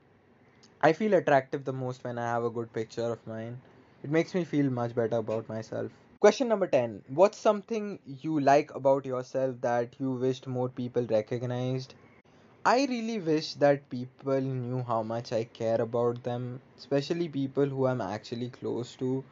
I 0.81 0.93
feel 0.93 1.13
attractive 1.15 1.65
the 1.65 1.73
most 1.73 2.03
when 2.03 2.17
I 2.19 2.27
have 2.27 2.43
a 2.45 2.49
good 2.51 2.73
picture 2.73 3.11
of 3.11 3.27
mine. 3.27 3.61
It 4.03 4.11
makes 4.11 4.33
me 4.35 4.45
feel 4.45 4.69
much 4.71 4.95
better 4.95 5.17
about 5.17 5.49
myself. 5.49 5.91
Question 6.25 6.47
number 6.47 6.65
10. 6.65 7.03
What's 7.09 7.37
something 7.37 7.99
you 8.07 8.39
like 8.39 8.73
about 8.73 9.05
yourself 9.05 9.61
that 9.61 9.99
you 9.99 10.09
wished 10.13 10.47
more 10.47 10.69
people 10.69 11.05
recognized? 11.05 11.93
I 12.65 12.87
really 12.87 13.19
wish 13.19 13.53
that 13.65 13.87
people 13.91 14.41
knew 14.41 14.81
how 14.81 15.03
much 15.03 15.31
I 15.31 15.43
care 15.43 15.79
about 15.79 16.23
them, 16.23 16.61
especially 16.79 17.29
people 17.29 17.67
who 17.67 17.85
I'm 17.85 18.01
actually 18.01 18.49
close 18.49 18.95
to, 18.95 19.23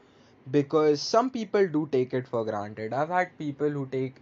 because 0.51 1.01
some 1.01 1.31
people 1.31 1.67
do 1.67 1.89
take 1.91 2.13
it 2.13 2.27
for 2.27 2.45
granted. 2.45 2.93
I've 2.93 3.09
had 3.09 3.35
people 3.39 3.71
who 3.71 3.87
take 3.87 4.19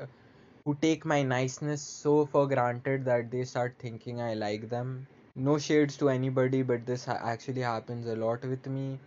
who 0.63 0.77
take 0.81 1.03
my 1.03 1.24
niceness 1.24 1.81
so 1.81 2.25
for 2.25 2.47
granted 2.47 3.03
that 3.03 3.31
they 3.31 3.44
start 3.44 3.75
thinking 3.79 4.21
I 4.21 4.33
like 4.35 4.69
them. 4.69 5.07
No 5.35 5.57
shades 5.57 5.97
to 5.97 6.07
anybody, 6.07 6.62
but 6.62 6.85
this 6.85 7.03
ha- 7.03 7.19
actually 7.21 7.63
happens 7.63 8.07
a 8.07 8.15
lot 8.15 8.45
with 8.45 8.65
me 8.65 8.97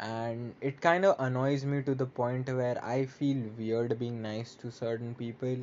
and 0.00 0.54
it 0.60 0.80
kind 0.80 1.04
of 1.04 1.16
annoys 1.18 1.64
me 1.64 1.82
to 1.82 1.94
the 1.94 2.06
point 2.06 2.48
where 2.48 2.82
I 2.84 3.06
feel 3.06 3.42
weird 3.56 3.98
being 3.98 4.22
nice 4.22 4.54
to 4.56 4.70
certain 4.70 5.14
people. 5.14 5.56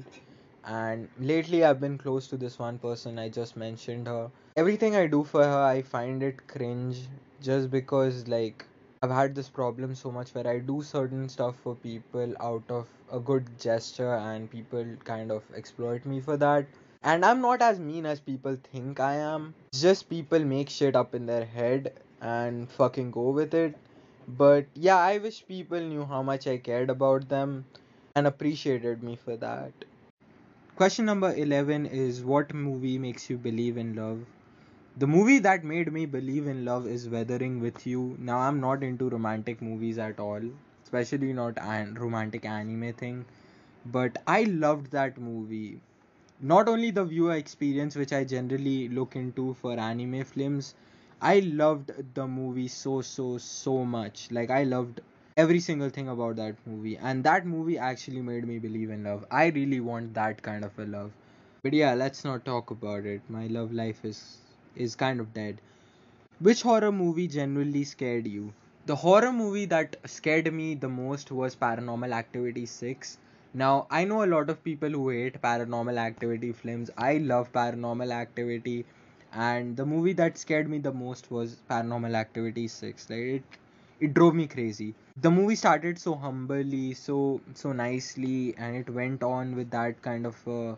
And 0.65 1.07
lately, 1.19 1.63
I've 1.63 1.79
been 1.79 1.97
close 1.97 2.27
to 2.27 2.37
this 2.37 2.59
one 2.59 2.79
person 2.79 3.19
I 3.19 3.29
just 3.29 3.55
mentioned 3.55 4.07
her. 4.07 4.29
Everything 4.57 4.95
I 4.95 5.07
do 5.07 5.23
for 5.23 5.43
her, 5.43 5.63
I 5.63 5.83
find 5.83 6.23
it 6.23 6.47
cringe 6.47 7.01
just 7.41 7.69
because, 7.69 8.27
like, 8.27 8.65
I've 9.03 9.11
had 9.11 9.35
this 9.35 9.47
problem 9.47 9.93
so 9.93 10.11
much 10.11 10.33
where 10.33 10.47
I 10.47 10.59
do 10.59 10.81
certain 10.81 11.29
stuff 11.29 11.55
for 11.63 11.75
people 11.75 12.33
out 12.41 12.63
of 12.69 12.87
a 13.11 13.19
good 13.19 13.47
gesture, 13.59 14.15
and 14.15 14.49
people 14.49 14.85
kind 15.03 15.31
of 15.31 15.43
exploit 15.55 16.05
me 16.05 16.19
for 16.19 16.35
that. 16.37 16.65
And 17.03 17.23
I'm 17.23 17.39
not 17.39 17.61
as 17.61 17.79
mean 17.79 18.07
as 18.07 18.19
people 18.19 18.57
think 18.73 18.99
I 18.99 19.15
am. 19.15 19.53
Just 19.71 20.09
people 20.09 20.39
make 20.39 20.69
shit 20.69 20.95
up 20.95 21.13
in 21.13 21.27
their 21.27 21.45
head 21.45 21.93
and 22.21 22.71
fucking 22.71 23.11
go 23.11 23.29
with 23.29 23.53
it 23.53 23.75
but 24.27 24.67
yeah, 24.75 24.97
I 24.97 25.17
wish 25.17 25.45
people 25.47 25.79
knew 25.79 26.05
how 26.05 26.21
much 26.21 26.47
I 26.47 26.57
cared 26.57 26.89
about 26.89 27.29
them 27.29 27.65
and 28.15 28.27
appreciated 28.27 29.03
me 29.03 29.15
for 29.15 29.35
that. 29.37 29.73
Question 30.75 31.05
number 31.05 31.33
11 31.35 31.85
is 31.85 32.23
What 32.23 32.53
movie 32.53 32.97
makes 32.97 33.29
you 33.29 33.37
believe 33.37 33.77
in 33.77 33.95
love? 33.95 34.25
The 34.97 35.07
movie 35.07 35.39
that 35.39 35.63
made 35.63 35.91
me 35.91 36.05
believe 36.05 36.47
in 36.47 36.65
love 36.65 36.87
is 36.87 37.09
Weathering 37.09 37.59
with 37.61 37.85
You. 37.87 38.15
Now, 38.19 38.39
I'm 38.39 38.59
not 38.59 38.83
into 38.83 39.09
romantic 39.09 39.61
movies 39.61 39.97
at 39.97 40.19
all, 40.19 40.41
especially 40.83 41.33
not 41.33 41.57
an 41.57 41.95
romantic 41.95 42.45
anime 42.45 42.93
thing, 42.93 43.25
but 43.85 44.17
I 44.27 44.43
loved 44.43 44.91
that 44.91 45.17
movie. 45.17 45.81
Not 46.41 46.67
only 46.69 46.91
the 46.91 47.05
viewer 47.05 47.33
experience, 47.35 47.95
which 47.95 48.13
I 48.13 48.23
generally 48.23 48.89
look 48.89 49.15
into 49.15 49.53
for 49.55 49.79
anime 49.79 50.23
films, 50.23 50.75
I 51.21 51.39
loved 51.39 51.91
the 52.13 52.25
movie 52.25 52.69
so, 52.69 53.01
so, 53.01 53.37
so 53.37 53.83
much. 53.83 54.31
Like, 54.31 54.49
I 54.49 54.63
loved 54.63 55.01
every 55.35 55.59
single 55.59 55.89
thing 55.89 56.07
about 56.07 56.37
that 56.37 56.55
movie, 56.65 56.95
and 56.97 57.21
that 57.25 57.45
movie 57.45 57.77
actually 57.77 58.21
made 58.21 58.47
me 58.47 58.59
believe 58.59 58.89
in 58.89 59.03
love. 59.03 59.25
I 59.29 59.47
really 59.47 59.81
want 59.81 60.13
that 60.13 60.41
kind 60.41 60.63
of 60.63 60.77
a 60.79 60.85
love. 60.85 61.11
But 61.63 61.73
yeah, 61.73 61.93
let's 61.95 62.23
not 62.23 62.45
talk 62.45 62.71
about 62.71 63.05
it. 63.05 63.21
My 63.29 63.47
love 63.47 63.73
life 63.73 64.05
is 64.05 64.37
is 64.75 64.95
kind 64.95 65.19
of 65.19 65.33
dead. 65.33 65.59
Which 66.39 66.61
horror 66.61 66.91
movie 66.93 67.27
genuinely 67.27 67.83
scared 67.83 68.25
you? 68.25 68.53
The 68.85 68.95
horror 68.95 69.33
movie 69.33 69.65
that 69.65 69.97
scared 70.05 70.53
me 70.53 70.75
the 70.75 70.87
most 70.87 71.29
was 71.31 71.55
Paranormal 71.57 72.13
Activity 72.13 72.65
6. 72.65 73.17
Now, 73.53 73.87
I 73.91 74.05
know 74.05 74.23
a 74.23 74.31
lot 74.35 74.49
of 74.49 74.63
people 74.63 74.89
who 74.89 75.09
hate 75.09 75.41
Paranormal 75.41 75.97
Activity 75.97 76.53
films. 76.53 76.89
I 76.97 77.17
love 77.17 77.51
Paranormal 77.51 78.11
Activity, 78.11 78.85
and 79.35 79.77
the 79.77 79.85
movie 79.85 80.13
that 80.13 80.37
scared 80.37 80.69
me 80.69 80.79
the 80.79 80.91
most 80.93 81.29
was 81.29 81.57
Paranormal 81.69 82.15
Activity 82.15 82.67
6. 82.67 83.09
Like 83.09 83.19
it 83.19 83.43
it 83.99 84.13
drove 84.13 84.33
me 84.35 84.47
crazy. 84.47 84.95
The 85.21 85.31
movie 85.31 85.55
started 85.55 85.99
so 85.99 86.15
humbly, 86.15 86.93
so 86.93 87.41
so 87.53 87.71
nicely, 87.73 88.55
and 88.57 88.75
it 88.77 88.89
went 88.89 89.23
on 89.23 89.55
with 89.55 89.69
that 89.71 90.01
kind 90.01 90.25
of 90.25 90.47
uh, 90.47 90.75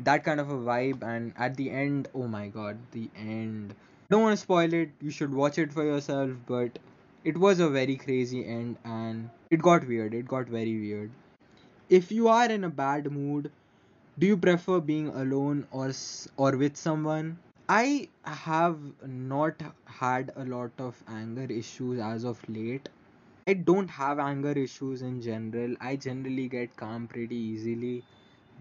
that 0.00 0.24
kind 0.24 0.40
of 0.40 0.50
a 0.50 0.58
vibe. 0.58 1.02
And 1.02 1.32
at 1.36 1.56
the 1.56 1.70
end 1.70 2.08
oh 2.14 2.28
my 2.28 2.48
god 2.48 2.78
the 2.92 3.08
end. 3.16 3.74
Don't 4.10 4.22
want 4.22 4.36
to 4.38 4.42
spoil 4.42 4.72
it. 4.72 4.90
You 5.00 5.10
should 5.10 5.34
watch 5.34 5.58
it 5.58 5.72
for 5.72 5.84
yourself 5.84 6.30
but 6.46 6.78
it 7.24 7.36
was 7.38 7.58
a 7.60 7.68
very 7.68 7.96
crazy 7.96 8.46
end 8.46 8.76
and 8.84 9.30
it 9.50 9.62
got 9.62 9.86
weird. 9.86 10.14
It 10.14 10.28
got 10.28 10.46
very 10.46 10.78
weird. 10.80 11.10
If 11.88 12.12
you 12.12 12.28
are 12.28 12.46
in 12.50 12.64
a 12.64 12.70
bad 12.70 13.10
mood 13.10 13.50
do 14.18 14.26
you 14.26 14.36
prefer 14.36 14.80
being 14.80 15.08
alone 15.08 15.66
or 15.70 15.92
or 16.36 16.56
with 16.56 16.76
someone 16.76 17.38
i 17.68 18.08
have 18.24 18.78
not 19.06 19.62
had 19.98 20.30
a 20.36 20.44
lot 20.44 20.72
of 20.78 21.02
anger 21.08 21.46
issues 21.58 22.00
as 22.08 22.24
of 22.30 22.40
late 22.48 22.88
i 23.46 23.54
don't 23.54 23.88
have 23.96 24.18
anger 24.18 24.52
issues 24.62 25.02
in 25.02 25.20
general 25.26 25.76
i 25.80 25.94
generally 25.96 26.48
get 26.48 26.76
calm 26.76 27.06
pretty 27.06 27.36
easily 27.36 28.02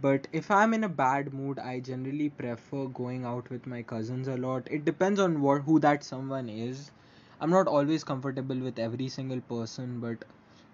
but 0.01 0.27
if 0.33 0.51
I'm 0.51 0.73
in 0.73 0.83
a 0.83 0.89
bad 0.89 1.33
mood, 1.33 1.59
I 1.59 1.79
generally 1.79 2.29
prefer 2.29 2.87
going 2.87 3.25
out 3.25 3.49
with 3.49 3.67
my 3.67 3.81
cousins 3.83 4.27
a 4.27 4.37
lot. 4.37 4.67
It 4.71 4.85
depends 4.85 5.19
on 5.19 5.41
what 5.41 5.61
who 5.63 5.79
that 5.79 6.03
someone 6.03 6.49
is. 6.49 6.91
I'm 7.41 7.49
not 7.49 7.67
always 7.67 8.03
comfortable 8.03 8.57
with 8.57 8.79
every 8.79 9.09
single 9.09 9.41
person, 9.41 9.99
but 9.99 10.25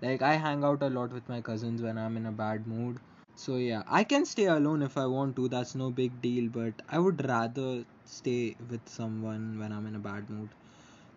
like 0.01 0.21
I 0.21 0.35
hang 0.35 0.63
out 0.63 0.81
a 0.83 0.89
lot 0.89 1.11
with 1.13 1.27
my 1.29 1.41
cousins 1.41 1.81
when 1.81 1.97
I'm 1.97 2.17
in 2.17 2.25
a 2.25 2.31
bad 2.31 2.67
mood. 2.67 2.99
So 3.35 3.55
yeah, 3.55 3.83
I 3.87 4.03
can 4.03 4.25
stay 4.25 4.45
alone 4.45 4.81
if 4.81 4.97
I 4.97 5.05
want 5.05 5.35
to. 5.37 5.47
That's 5.47 5.75
no 5.75 5.89
big 5.91 6.21
deal, 6.21 6.49
but 6.49 6.73
I 6.89 6.99
would 6.99 7.25
rather 7.27 7.83
stay 8.11 8.55
with 8.69 8.87
someone 8.87 9.59
when 9.59 9.71
I'm 9.71 9.85
in 9.87 9.95
a 9.95 9.99
bad 9.99 10.29
mood. 10.29 10.49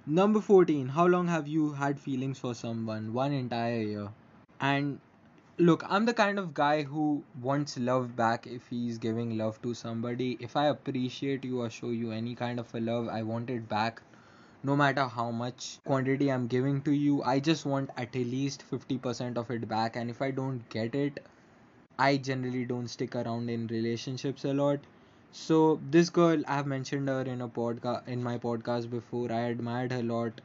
Number 0.07 0.41
14. 0.41 0.89
How 0.89 1.07
long 1.07 1.29
have 1.29 1.49
you 1.49 1.73
had 1.73 1.99
feelings 1.99 2.39
for 2.39 2.55
someone? 2.55 3.13
One 3.13 3.33
entire 3.33 3.81
year. 3.81 4.09
And 4.61 5.01
Look, 5.59 5.85
I'm 5.89 6.05
the 6.05 6.13
kind 6.13 6.41
of 6.41 6.53
guy 6.53 6.83
who 6.83 7.23
wants 7.41 7.79
love 7.79 8.17
back 8.17 8.45
if 8.45 8.67
he's 8.67 8.99
giving 8.99 9.39
love 9.39 9.63
to 9.63 9.73
somebody. 9.73 10.37
If 10.41 10.57
I 10.57 10.67
appreciate 10.67 11.45
you 11.45 11.61
or 11.61 11.71
show 11.71 11.91
you 11.91 12.11
any 12.11 12.35
kind 12.35 12.59
of 12.59 12.75
a 12.75 12.81
love, 12.81 13.07
I 13.09 13.23
want 13.23 13.51
it 13.51 13.69
back. 13.69 14.03
No 14.65 14.75
matter 14.75 15.05
how 15.07 15.31
much 15.31 15.79
quantity 15.85 16.33
I'm 16.33 16.49
giving 16.49 16.83
to 16.83 16.91
you, 16.91 17.23
I 17.23 17.39
just 17.39 17.67
want 17.67 17.91
at 17.97 18.17
least 18.17 18.65
50% 18.69 19.37
of 19.37 19.49
it 19.53 19.69
back. 19.69 19.95
And 19.95 20.11
if 20.11 20.21
I 20.21 20.33
don't 20.33 20.69
get 20.71 20.97
it, 20.97 21.25
I 22.01 22.17
generally 22.17 22.65
don't 22.65 22.89
stick 22.89 23.15
around 23.15 23.49
in 23.49 23.69
relationships 23.69 24.45
a 24.45 24.53
lot. 24.53 24.81
So 25.37 25.81
this 25.91 26.09
girl, 26.09 26.43
I've 26.49 26.67
mentioned 26.67 27.09
her 27.11 27.21
in 27.21 27.43
a 27.43 27.49
podcast 27.49 28.09
in 28.09 28.23
my 28.23 28.39
podcast 28.39 28.89
before. 28.89 29.31
I 29.31 29.41
admired 29.41 29.93
her 29.93 29.99
a 29.99 30.03
lot. 30.03 30.41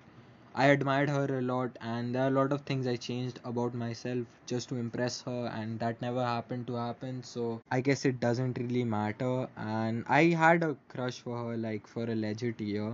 I 0.54 0.66
admired 0.66 1.10
her 1.10 1.38
a 1.38 1.42
lot, 1.42 1.78
and 1.80 2.14
there 2.14 2.24
are 2.24 2.28
a 2.28 2.32
lot 2.32 2.52
of 2.52 2.64
things 2.64 2.88
I 2.88 2.98
changed 2.98 3.40
about 3.46 3.74
myself 3.74 4.26
just 4.48 4.68
to 4.70 4.76
impress 4.76 5.22
her, 5.22 5.46
and 5.54 5.80
that 5.80 6.02
never 6.02 6.26
happened 6.26 6.68
to 6.68 6.76
happen. 6.76 7.24
So 7.24 7.62
I 7.72 7.80
guess 7.80 8.04
it 8.04 8.20
doesn't 8.20 8.58
really 8.58 8.84
matter. 8.84 9.48
And 9.56 10.04
I 10.10 10.24
had 10.44 10.62
a 10.64 10.76
crush 10.90 11.20
for 11.22 11.38
her 11.38 11.56
like 11.56 11.88
for 11.88 12.04
a 12.04 12.16
legit 12.16 12.60
year, 12.60 12.94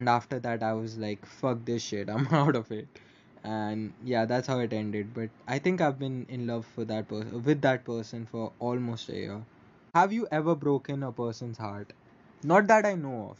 and 0.00 0.08
after 0.08 0.38
that 0.40 0.62
I 0.62 0.72
was 0.72 0.96
like, 0.98 1.26
fuck 1.26 1.64
this 1.64 1.82
shit, 1.82 2.08
I'm 2.18 2.28
out 2.28 2.56
of 2.56 2.70
it. 2.72 2.88
And 3.44 3.92
yeah, 4.04 4.24
that's 4.24 4.46
how 4.46 4.58
it 4.60 4.72
ended. 4.72 5.12
But 5.14 5.30
I 5.46 5.58
think 5.58 5.80
I've 5.80 5.98
been 5.98 6.26
in 6.28 6.46
love 6.46 6.66
for 6.66 6.84
that 6.86 7.08
person 7.08 7.42
with 7.42 7.60
that 7.62 7.84
person 7.84 8.26
for 8.26 8.52
almost 8.58 9.08
a 9.08 9.16
year. 9.16 9.42
Have 9.94 10.12
you 10.12 10.26
ever 10.32 10.56
broken 10.56 11.04
a 11.04 11.12
person's 11.12 11.56
heart? 11.56 11.92
Not 12.42 12.66
that 12.66 12.84
I 12.84 12.94
know 12.96 13.28
of. 13.30 13.36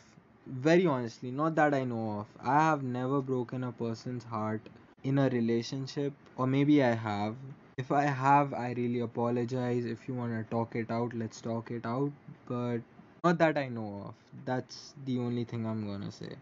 Very 0.47 0.87
honestly, 0.87 1.33
not 1.33 1.57
that 1.57 1.75
I 1.75 1.83
know 1.83 2.21
of. 2.21 2.27
I 2.41 2.61
have 2.61 2.85
never 2.85 3.21
broken 3.21 3.65
a 3.65 3.73
person's 3.73 4.23
heart 4.23 4.61
in 5.03 5.19
a 5.19 5.29
relationship, 5.31 6.13
or 6.37 6.47
maybe 6.47 6.81
I 6.81 6.95
have. 6.95 7.35
If 7.77 7.91
I 7.91 8.03
have, 8.03 8.55
I 8.55 8.71
really 8.77 9.01
apologize. 9.01 9.85
If 9.85 10.07
you 10.07 10.15
want 10.15 10.31
to 10.33 10.49
talk 10.49 10.77
it 10.77 10.93
out, 10.93 11.13
let's 11.13 11.41
talk 11.41 11.73
it 11.73 11.85
out. 11.85 12.13
But 12.47 12.83
not 13.25 13.39
that 13.39 13.59
I 13.59 13.69
know 13.69 14.05
of. 14.11 14.15
That's 14.45 14.95
the 15.07 15.19
only 15.19 15.43
thing 15.43 15.67
I'm 15.67 15.85
gonna 15.85 16.13
say. 16.13 16.37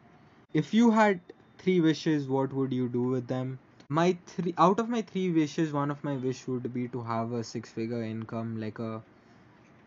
If 0.52 0.75
you 0.75 0.90
had 0.90 1.21
three 1.57 1.81
wishes, 1.81 2.28
what 2.28 2.52
would 2.52 2.75
you 2.75 2.90
do 2.90 3.04
with 3.04 3.28
them? 3.28 3.59
My 3.88 4.19
three 4.26 4.52
out 4.59 4.78
of 4.78 4.90
my 4.90 5.00
three 5.00 5.31
wishes, 5.31 5.73
one 5.73 5.90
of 5.90 6.04
my 6.04 6.16
wish 6.16 6.47
would 6.47 6.73
be 6.75 6.87
to 6.88 7.02
have 7.02 7.33
a 7.33 7.42
six-figure 7.42 8.02
income, 8.02 8.61
like 8.61 8.78
a 8.78 9.00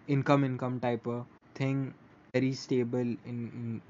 income 0.08 0.44
income 0.44 0.80
type 0.80 1.08
of 1.08 1.26
thing. 1.54 1.94
Very 2.34 2.54
stable 2.54 3.00
in, 3.00 3.20
in 3.26 3.82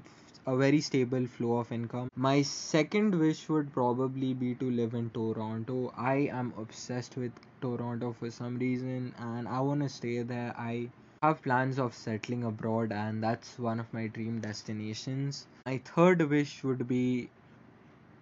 a 0.46 0.56
very 0.56 0.80
stable 0.80 1.26
flow 1.26 1.56
of 1.58 1.72
income. 1.72 2.08
My 2.14 2.42
second 2.42 3.14
wish 3.18 3.48
would 3.48 3.72
probably 3.72 4.34
be 4.34 4.54
to 4.56 4.70
live 4.70 4.94
in 4.94 5.10
toronto. 5.10 5.92
I 5.96 6.28
am 6.32 6.52
obsessed 6.56 7.16
with 7.16 7.32
toronto 7.60 8.12
for 8.12 8.30
some 8.30 8.58
reason 8.58 9.14
and 9.18 9.48
i 9.48 9.60
want 9.60 9.82
to 9.82 9.88
stay 9.88 10.22
there. 10.22 10.54
I 10.56 10.88
have 11.22 11.42
plans 11.42 11.78
of 11.78 11.94
settling 11.94 12.44
abroad 12.44 12.92
and 12.92 13.22
that's 13.22 13.58
one 13.58 13.80
of 13.80 13.92
my 13.92 14.06
dream 14.06 14.40
destinations. 14.40 15.46
My 15.66 15.78
third 15.78 16.22
wish 16.30 16.62
would 16.62 16.86
be 16.86 17.30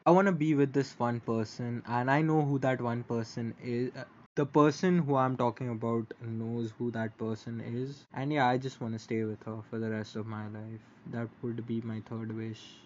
I 0.06 0.10
want 0.10 0.26
to 0.26 0.32
be 0.32 0.54
with 0.54 0.74
this 0.74 0.98
one 0.98 1.20
person, 1.20 1.82
and 1.86 2.10
I 2.10 2.20
know 2.20 2.42
who 2.42 2.58
that 2.58 2.78
one 2.78 3.04
person 3.04 3.54
is. 3.62 3.90
The 4.36 4.46
person 4.46 4.98
who 4.98 5.16
I'm 5.16 5.36
talking 5.36 5.68
about 5.70 6.12
knows 6.20 6.72
who 6.78 6.90
that 6.92 7.16
person 7.18 7.60
is, 7.60 8.04
and 8.12 8.32
yeah, 8.32 8.46
I 8.46 8.58
just 8.58 8.80
want 8.80 8.92
to 8.94 8.98
stay 8.98 9.24
with 9.24 9.42
her 9.44 9.58
for 9.70 9.78
the 9.78 9.90
rest 9.90 10.14
of 10.14 10.26
my 10.26 10.46
life. 10.48 10.80
That 11.10 11.28
would 11.42 11.66
be 11.66 11.80
my 11.80 12.00
third 12.08 12.36
wish. 12.36 12.76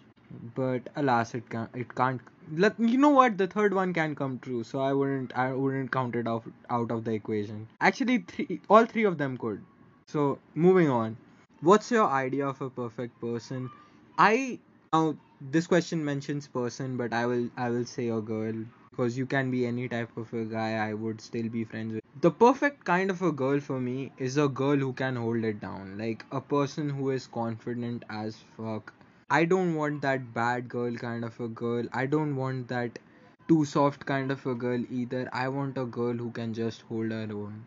But 0.55 0.89
alas, 0.97 1.35
it 1.35 1.49
can't. 1.51 1.71
It 1.75 1.95
can't. 1.95 2.21
Let 2.55 2.79
you 2.79 2.99
know 2.99 3.11
what 3.11 3.37
the 3.39 3.47
third 3.47 3.75
one 3.75 3.93
can 3.95 4.15
come 4.15 4.39
true, 4.39 4.63
so 4.63 4.81
I 4.81 4.93
wouldn't. 4.93 5.37
I 5.37 5.53
wouldn't 5.53 5.91
count 5.91 6.17
it 6.17 6.27
off 6.27 6.49
out 6.71 6.91
of 6.91 7.05
the 7.05 7.13
equation. 7.13 7.67
Actually, 7.81 8.19
three, 8.19 8.61
all 8.69 8.85
three 8.87 9.05
of 9.05 9.19
them 9.19 9.37
could. 9.37 9.63
So 10.07 10.39
moving 10.55 10.91
on. 10.91 11.17
What's 11.61 11.91
your 11.91 12.09
idea 12.09 12.47
of 12.47 12.61
a 12.61 12.71
perfect 12.71 13.21
person? 13.21 13.71
I 14.19 14.59
now 14.93 15.17
this 15.41 15.67
question 15.67 16.05
mentions 16.05 16.47
person, 16.47 16.97
but 16.97 17.13
I 17.13 17.27
will 17.27 17.49
I 17.57 17.71
will 17.71 17.87
say 17.87 18.09
a 18.09 18.21
girl 18.21 18.55
because 18.99 19.17
you 19.17 19.27
can 19.27 19.51
be 19.51 19.65
any 19.65 19.89
type 19.89 20.17
of 20.17 20.33
a 20.33 20.45
guy. 20.45 20.73
I 20.85 20.93
would 20.93 21.21
still 21.21 21.49
be 21.49 21.63
friends 21.63 21.95
with. 21.95 22.03
The 22.21 22.31
perfect 22.33 22.85
kind 22.85 23.11
of 23.13 23.23
a 23.23 23.31
girl 23.31 23.61
for 23.61 23.79
me 23.81 24.11
is 24.19 24.37
a 24.37 24.49
girl 24.49 24.77
who 24.77 24.93
can 24.93 25.15
hold 25.15 25.45
it 25.45 25.61
down, 25.61 25.97
like 25.97 26.25
a 26.33 26.41
person 26.41 26.91
who 26.91 27.11
is 27.11 27.29
confident 27.29 28.05
as 28.11 28.39
fuck. 28.57 28.93
I 29.31 29.45
don't 29.45 29.77
want 29.77 30.03
that 30.03 30.35
bad 30.35 30.69
girl 30.69 30.97
kind 30.97 31.25
of 31.25 31.39
a 31.39 31.47
girl. 31.47 31.87
I 31.93 32.07
don't 32.07 32.35
want 32.35 32.67
that 32.69 32.99
too 33.47 33.65
soft 33.65 34.05
kind 34.05 34.33
of 34.33 34.45
a 34.47 34.55
girl 34.57 34.85
either. 34.91 35.29
I 35.33 35.47
want 35.49 35.79
a 35.79 35.85
girl 35.85 36.15
who 36.15 36.33
can 36.33 36.53
just 36.53 36.83
hold 36.83 37.13
her 37.13 37.29
own. 37.31 37.65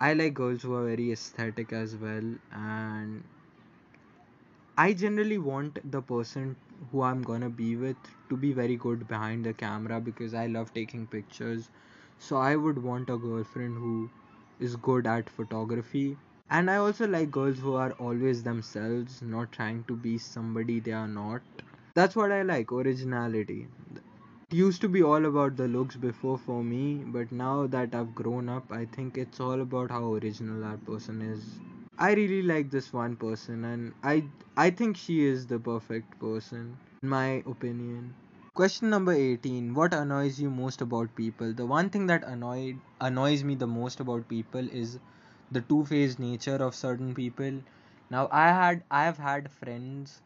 I 0.00 0.14
like 0.14 0.34
girls 0.34 0.62
who 0.62 0.74
are 0.74 0.84
very 0.86 1.12
aesthetic 1.12 1.72
as 1.72 1.94
well, 1.96 2.34
and 2.52 3.22
I 4.76 4.92
generally 4.94 5.38
want 5.38 5.78
the 5.92 6.02
person 6.02 6.56
who 6.90 7.02
I'm 7.02 7.22
gonna 7.22 7.50
be 7.50 7.76
with 7.76 7.96
to 8.28 8.36
be 8.36 8.52
very 8.52 8.76
good 8.76 9.06
behind 9.08 9.44
the 9.44 9.52
camera 9.52 10.00
because 10.00 10.34
I 10.34 10.46
love 10.46 10.72
taking 10.74 11.06
pictures. 11.06 11.70
So 12.18 12.36
I 12.36 12.56
would 12.56 12.82
want 12.82 13.10
a 13.10 13.16
girlfriend 13.16 13.76
who 13.78 14.10
is 14.60 14.76
good 14.76 15.06
at 15.06 15.28
photography. 15.30 16.16
And 16.50 16.70
I 16.70 16.76
also 16.76 17.06
like 17.06 17.30
girls 17.30 17.58
who 17.58 17.74
are 17.74 17.92
always 17.92 18.42
themselves, 18.42 19.22
not 19.22 19.52
trying 19.52 19.84
to 19.84 19.96
be 19.96 20.18
somebody 20.18 20.80
they 20.80 20.92
are 20.92 21.08
not. 21.08 21.42
That's 21.94 22.16
what 22.16 22.32
I 22.32 22.42
like 22.42 22.72
originality. 22.72 23.68
It 24.50 24.56
used 24.56 24.80
to 24.82 24.88
be 24.88 25.02
all 25.02 25.24
about 25.26 25.56
the 25.56 25.68
looks 25.68 25.96
before 25.96 26.38
for 26.38 26.62
me, 26.64 27.04
but 27.06 27.32
now 27.32 27.66
that 27.68 27.94
I've 27.94 28.14
grown 28.14 28.48
up, 28.48 28.72
I 28.72 28.86
think 28.86 29.16
it's 29.18 29.40
all 29.40 29.60
about 29.60 29.90
how 29.90 30.14
original 30.14 30.60
that 30.62 30.84
person 30.86 31.22
is. 31.22 31.60
I 31.98 32.14
really 32.14 32.40
like 32.42 32.70
this 32.70 32.90
one 32.90 33.16
person, 33.16 33.62
and 33.64 33.92
I 34.02 34.24
I 34.56 34.70
think 34.70 34.96
she 34.96 35.26
is 35.26 35.46
the 35.46 35.58
perfect 35.58 36.18
person, 36.18 36.78
in 37.02 37.08
my 37.10 37.42
opinion. 37.44 38.14
Question 38.54 38.88
number 38.88 39.12
18. 39.12 39.74
What 39.74 39.92
annoys 39.92 40.40
you 40.40 40.48
most 40.48 40.80
about 40.80 41.14
people? 41.14 41.52
The 41.52 41.66
one 41.66 41.90
thing 41.90 42.06
that 42.06 42.24
annoyed 42.24 42.78
annoys 42.98 43.44
me 43.44 43.56
the 43.56 43.66
most 43.66 44.00
about 44.00 44.26
people 44.26 44.66
is 44.70 44.98
the 45.50 45.60
two-faced 45.60 46.18
nature 46.18 46.56
of 46.56 46.74
certain 46.74 47.14
people. 47.14 47.60
Now 48.10 48.28
I 48.32 48.46
had 48.52 48.84
I 48.90 49.04
have 49.04 49.18
had 49.18 49.50
friends 49.50 50.22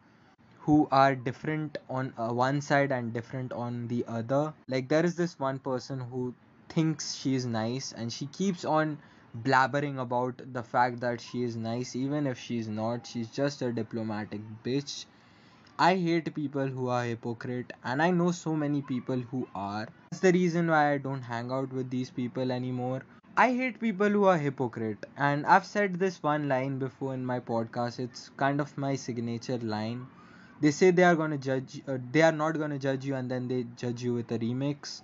who 0.59 0.87
are 0.91 1.13
different 1.15 1.77
on 1.89 2.13
uh, 2.17 2.29
one 2.31 2.61
side 2.61 2.91
and 2.91 3.11
different 3.13 3.51
on 3.51 3.87
the 3.89 4.05
other. 4.07 4.53
Like 4.67 4.87
there 4.87 5.05
is 5.05 5.15
this 5.15 5.37
one 5.37 5.59
person 5.59 5.99
who 5.99 6.33
thinks 6.69 7.15
she 7.15 7.35
is 7.35 7.45
nice 7.45 7.91
and 7.91 8.13
she 8.13 8.27
keeps 8.27 8.63
on 8.63 8.97
blabbering 9.35 9.99
about 9.99 10.41
the 10.53 10.63
fact 10.63 10.99
that 11.01 11.21
she 11.21 11.43
is 11.43 11.55
nice 11.55 11.95
even 11.95 12.27
if 12.27 12.39
she's 12.39 12.67
not. 12.67 13.05
She's 13.07 13.29
just 13.29 13.61
a 13.61 13.71
diplomatic 13.71 14.41
bitch. 14.63 15.05
I 15.79 15.95
hate 15.95 16.33
people 16.33 16.67
who 16.67 16.89
are 16.89 17.03
hypocrite 17.03 17.73
and 17.83 18.01
I 18.01 18.11
know 18.11 18.31
so 18.31 18.55
many 18.55 18.81
people 18.81 19.19
who 19.19 19.47
are. 19.55 19.87
That's 20.11 20.21
the 20.21 20.31
reason 20.31 20.67
why 20.67 20.93
I 20.93 20.97
don't 20.97 21.21
hang 21.21 21.51
out 21.51 21.71
with 21.73 21.89
these 21.89 22.09
people 22.09 22.51
anymore. 22.51 23.03
I 23.37 23.53
hate 23.53 23.79
people 23.79 24.09
who 24.09 24.25
are 24.25 24.37
hypocrite 24.37 25.05
and 25.17 25.45
I've 25.45 25.65
said 25.65 25.99
this 25.99 26.21
one 26.21 26.47
line 26.47 26.79
before 26.79 27.13
in 27.13 27.25
my 27.25 27.39
podcast. 27.39 27.99
It's 27.99 28.29
kind 28.37 28.59
of 28.61 28.77
my 28.77 28.95
signature 28.95 29.57
line 29.59 30.07
they 30.61 30.71
say 30.71 30.91
they 30.91 31.03
are 31.03 31.15
going 31.15 31.31
to 31.31 31.37
judge 31.37 31.81
uh, 31.87 31.97
they 32.11 32.21
are 32.21 32.31
not 32.31 32.57
going 32.57 32.69
to 32.69 32.77
judge 32.77 33.03
you 33.03 33.15
and 33.15 33.29
then 33.29 33.47
they 33.47 33.65
judge 33.75 34.03
you 34.03 34.13
with 34.13 34.31
a 34.31 34.39
remix 34.39 35.01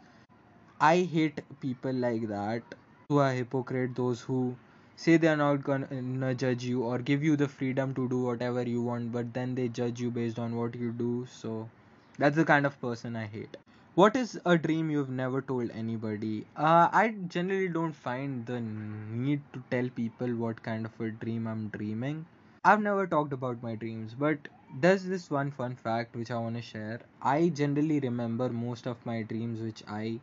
i 0.79 0.97
hate 1.13 1.41
people 1.61 1.93
like 2.07 2.27
that 2.27 2.75
who 3.09 3.19
are 3.19 3.31
hypocrite 3.31 3.95
those 3.95 4.19
who 4.19 4.53
say 4.97 5.15
they're 5.15 5.37
not 5.41 5.63
gonna 5.63 6.35
judge 6.35 6.65
you 6.65 6.83
or 6.83 6.97
give 6.99 7.23
you 7.23 7.37
the 7.37 7.47
freedom 7.47 7.93
to 7.93 8.09
do 8.09 8.17
whatever 8.21 8.63
you 8.63 8.81
want 8.81 9.13
but 9.13 9.33
then 9.33 9.55
they 9.55 9.69
judge 9.69 10.01
you 10.01 10.11
based 10.11 10.37
on 10.37 10.57
what 10.57 10.75
you 10.75 10.91
do. 10.91 11.25
So 11.31 11.69
that's 12.17 12.35
the 12.35 12.43
kind 12.43 12.65
of 12.65 12.81
person 12.81 13.15
i 13.15 13.25
hate. 13.25 13.55
What 13.95 14.17
is 14.17 14.37
a 14.45 14.57
dream 14.57 14.89
you've 14.91 15.09
never 15.09 15.41
told 15.41 15.71
anybody? 15.71 16.45
Uh, 16.57 16.89
i 16.91 17.15
generally 17.35 17.69
don't 17.69 17.93
find 17.93 18.45
the 18.45 18.59
need 18.59 19.39
to 19.53 19.63
tell 19.71 19.87
people 20.01 20.35
what 20.35 20.61
kind 20.61 20.85
of 20.85 20.99
a 20.99 21.09
dream 21.09 21.47
i'm 21.47 21.69
dreaming. 21.69 22.25
I've 22.65 22.81
never 22.81 23.07
talked 23.07 23.31
about 23.31 23.63
my 23.63 23.75
dreams 23.75 24.15
but 24.25 24.49
there's 24.81 25.05
this 25.05 25.31
one 25.31 25.51
fun 25.51 25.77
fact 25.77 26.13
which 26.13 26.29
i 26.29 26.37
want 26.37 26.57
to 26.57 26.61
share. 26.61 26.99
I 27.21 27.47
generally 27.47 28.01
remember 28.01 28.49
most 28.49 28.85
of 28.85 29.05
my 29.05 29.21
dreams 29.21 29.61
which 29.61 29.81
i 29.87 30.19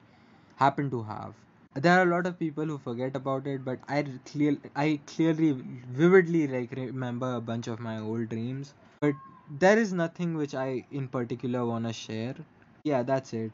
happen 0.57 0.91
to 0.91 1.03
have 1.05 1.33
there 1.75 1.99
are 1.99 2.03
a 2.03 2.11
lot 2.11 2.27
of 2.27 2.39
people 2.39 2.65
who 2.65 2.79
forget 2.79 3.15
about 3.17 3.47
it 3.47 3.65
but 3.65 3.79
i 3.89 4.03
clear 4.31 4.57
i 4.77 4.99
clearly 5.07 5.51
vividly 6.01 6.47
like 6.49 6.71
remember 6.79 7.35
a 7.35 7.41
bunch 7.41 7.67
of 7.69 7.81
my 7.81 7.99
old 8.01 8.29
dreams. 8.29 8.75
But 9.01 9.15
there 9.61 9.79
is 9.79 9.93
nothing 9.93 10.35
which 10.37 10.55
i 10.55 10.85
in 10.91 11.09
particular 11.09 11.65
want 11.67 11.87
to 11.87 11.93
share. 11.93 12.35
Yeah 12.85 13.03
that's 13.03 13.33
it. 13.35 13.53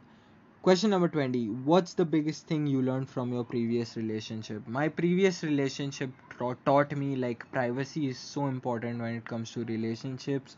Question 0.62 0.90
number 0.90 1.08
20 1.08 1.48
what's 1.48 1.94
the 1.94 2.04
biggest 2.04 2.46
thing 2.46 2.66
you 2.66 2.82
learned 2.82 3.08
from 3.08 3.32
your 3.32 3.44
previous 3.44 3.96
relationship? 3.96 4.66
My 4.68 4.88
previous 4.88 5.42
relationship 5.42 6.10
tra- 6.30 6.56
taught 6.66 6.96
me 6.96 7.16
like 7.16 7.50
privacy 7.52 8.08
is 8.08 8.18
so 8.18 8.46
important 8.46 9.00
when 9.00 9.14
it 9.16 9.24
comes 9.24 9.50
to 9.52 9.64
relationships. 9.64 10.56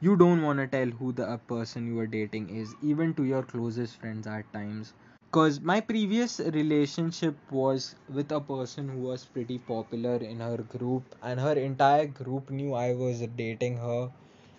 You 0.00 0.16
don't 0.16 0.42
want 0.42 0.58
to 0.60 0.66
tell 0.66 0.86
who 0.88 1.12
the 1.12 1.38
person 1.48 1.86
you 1.86 1.98
are 2.00 2.06
dating 2.06 2.50
is 2.50 2.74
even 2.82 3.14
to 3.14 3.24
your 3.24 3.42
closest 3.42 4.00
friends 4.00 4.26
at 4.26 4.52
times 4.52 4.94
because 5.30 5.60
my 5.60 5.80
previous 5.80 6.40
relationship 6.40 7.36
was 7.52 7.94
with 8.12 8.30
a 8.32 8.40
person 8.40 8.88
who 8.88 8.98
was 8.98 9.24
pretty 9.24 9.58
popular 9.58 10.16
in 10.16 10.40
her 10.40 10.56
group 10.58 11.14
and 11.22 11.38
her 11.40 11.52
entire 11.52 12.06
group 12.06 12.50
knew 12.50 12.74
i 12.74 12.92
was 12.94 13.20
dating 13.36 13.76
her. 13.78 14.10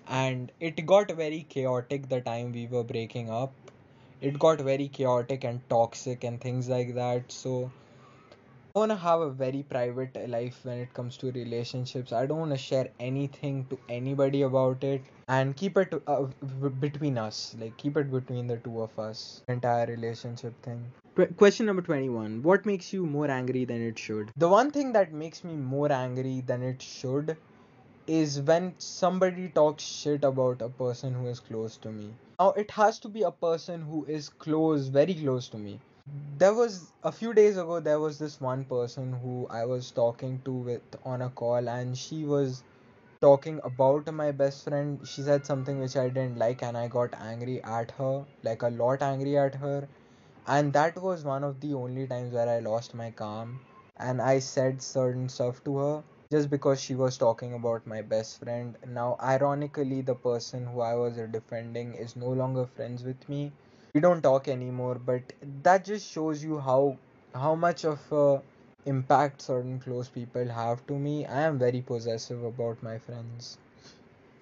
And 0.08 0.52
it 0.60 0.86
got 0.86 1.12
very 1.12 1.44
chaotic 1.50 2.10
the 2.10 2.22
time 2.22 2.54
we 2.54 2.68
were 2.68 2.84
breaking 2.84 3.30
up. 3.30 3.54
It 4.22 4.40
got 4.40 4.62
very 4.62 4.88
chaotic 4.88 5.44
and 5.44 5.62
toxic 5.70 6.24
and 6.24 6.40
things 6.42 6.70
like 6.70 6.96
that. 6.96 7.32
So 7.32 7.72
I 8.74 8.80
want 8.80 8.92
to 8.92 8.96
have 8.96 9.20
a 9.20 9.30
very 9.30 9.64
private 9.64 10.16
life 10.30 10.62
when 10.64 10.78
it 10.78 10.94
comes 10.94 11.18
to 11.18 11.30
relationships. 11.34 12.14
I 12.14 12.26
don't 12.26 12.40
want 12.40 12.52
to 12.52 12.58
share 12.58 12.88
anything 13.02 13.66
to 13.70 13.78
anybody 13.90 14.44
about 14.44 14.82
it 14.86 15.02
and 15.28 15.58
keep 15.58 15.76
it 15.76 15.94
uh, 16.08 16.28
between 16.80 17.18
us. 17.18 17.54
Like, 17.60 17.76
keep 17.76 17.98
it 17.98 18.10
between 18.10 18.48
the 18.48 18.56
two 18.56 18.82
of 18.82 18.98
us. 18.98 19.44
Entire 19.50 19.88
relationship 19.88 20.54
thing. 20.64 20.86
Question 21.36 21.66
number 21.66 21.82
21 21.82 22.44
What 22.44 22.66
makes 22.66 22.94
you 22.94 23.06
more 23.06 23.30
angry 23.30 23.66
than 23.66 23.82
it 23.82 24.00
should? 24.00 24.32
The 24.38 24.48
one 24.48 24.72
thing 24.72 24.94
that 24.94 25.12
makes 25.12 25.44
me 25.44 25.58
more 25.58 25.92
angry 25.92 26.40
than 26.40 26.64
it 26.64 26.82
should 26.82 27.36
is 28.08 28.40
when 28.40 28.74
somebody 28.78 29.50
talks 29.50 29.84
shit 29.84 30.24
about 30.24 30.62
a 30.62 30.70
person 30.70 31.14
who 31.14 31.28
is 31.28 31.42
close 31.42 31.76
to 31.76 31.92
me. 31.92 32.14
Now, 32.40 32.52
it 32.52 32.72
has 32.72 33.00
to 33.00 33.10
be 33.10 33.24
a 33.24 33.32
person 33.32 33.82
who 33.82 34.06
is 34.06 34.30
close, 34.30 34.88
very 34.88 35.14
close 35.14 35.50
to 35.50 35.58
me 35.58 35.82
there 36.38 36.54
was 36.54 36.92
a 37.04 37.12
few 37.12 37.34
days 37.34 37.58
ago 37.58 37.80
there 37.80 38.00
was 38.00 38.18
this 38.20 38.40
one 38.40 38.64
person 38.66 39.14
who 39.22 39.48
i 39.50 39.64
was 39.66 39.90
talking 39.92 40.40
to 40.46 40.52
with 40.52 40.98
on 41.04 41.22
a 41.22 41.30
call 41.30 41.70
and 41.70 41.98
she 41.98 42.24
was 42.24 42.64
talking 43.22 43.60
about 43.64 44.12
my 44.14 44.32
best 44.32 44.64
friend. 44.64 45.08
She 45.08 45.22
said 45.24 45.46
something 45.46 45.80
which 45.80 45.96
i 45.98 46.10
didn't 46.10 46.38
like 46.38 46.64
and 46.64 46.78
i 46.78 46.88
got 46.88 47.14
angry 47.20 47.64
at 47.64 47.92
her 47.92 48.26
like 48.44 48.62
a 48.64 48.70
lot 48.70 49.02
angry 49.02 49.38
at 49.38 49.56
her. 49.56 49.88
And 50.48 50.74
that 50.74 50.96
was 51.02 51.24
one 51.24 51.44
of 51.44 51.60
the 51.62 51.74
only 51.76 52.08
times 52.08 52.34
where 52.34 52.50
i 52.50 52.60
lost 52.60 52.94
my 52.96 53.12
calm 53.12 53.60
and 53.98 54.22
i 54.22 54.40
said 54.40 54.82
certain 54.82 55.30
stuff 55.30 55.64
to 55.66 55.78
her 55.78 56.04
just 56.32 56.50
because 56.50 56.82
she 56.82 56.96
was 56.96 57.18
talking 57.18 57.54
about 57.54 57.88
my 57.88 58.02
best 58.02 58.40
friend. 58.40 58.78
Now 58.88 59.18
ironically 59.22 60.02
the 60.02 60.16
person 60.16 60.68
who 60.68 60.82
i 60.82 60.94
was 60.96 61.16
defending 61.40 61.94
is 61.96 62.16
no 62.16 62.30
longer 62.44 62.66
friends 62.66 63.04
with 63.04 63.28
me 63.30 63.52
we 63.94 64.00
don't 64.00 64.22
talk 64.22 64.48
anymore 64.48 64.96
but 64.96 65.34
that 65.64 65.86
just 65.86 66.10
shows 66.12 66.44
you 66.44 66.60
how 66.60 66.98
how 67.34 67.56
much 67.56 67.86
of 67.86 68.00
a 68.12 68.42
impact 68.86 69.42
certain 69.42 69.80
close 69.80 70.10
people 70.10 70.48
have 70.48 70.86
to 70.88 70.94
me. 70.94 71.26
I 71.26 71.42
am 71.42 71.60
very 71.60 71.82
possessive 71.82 72.44
about 72.44 72.82
my 72.82 72.98
friends. 72.98 73.58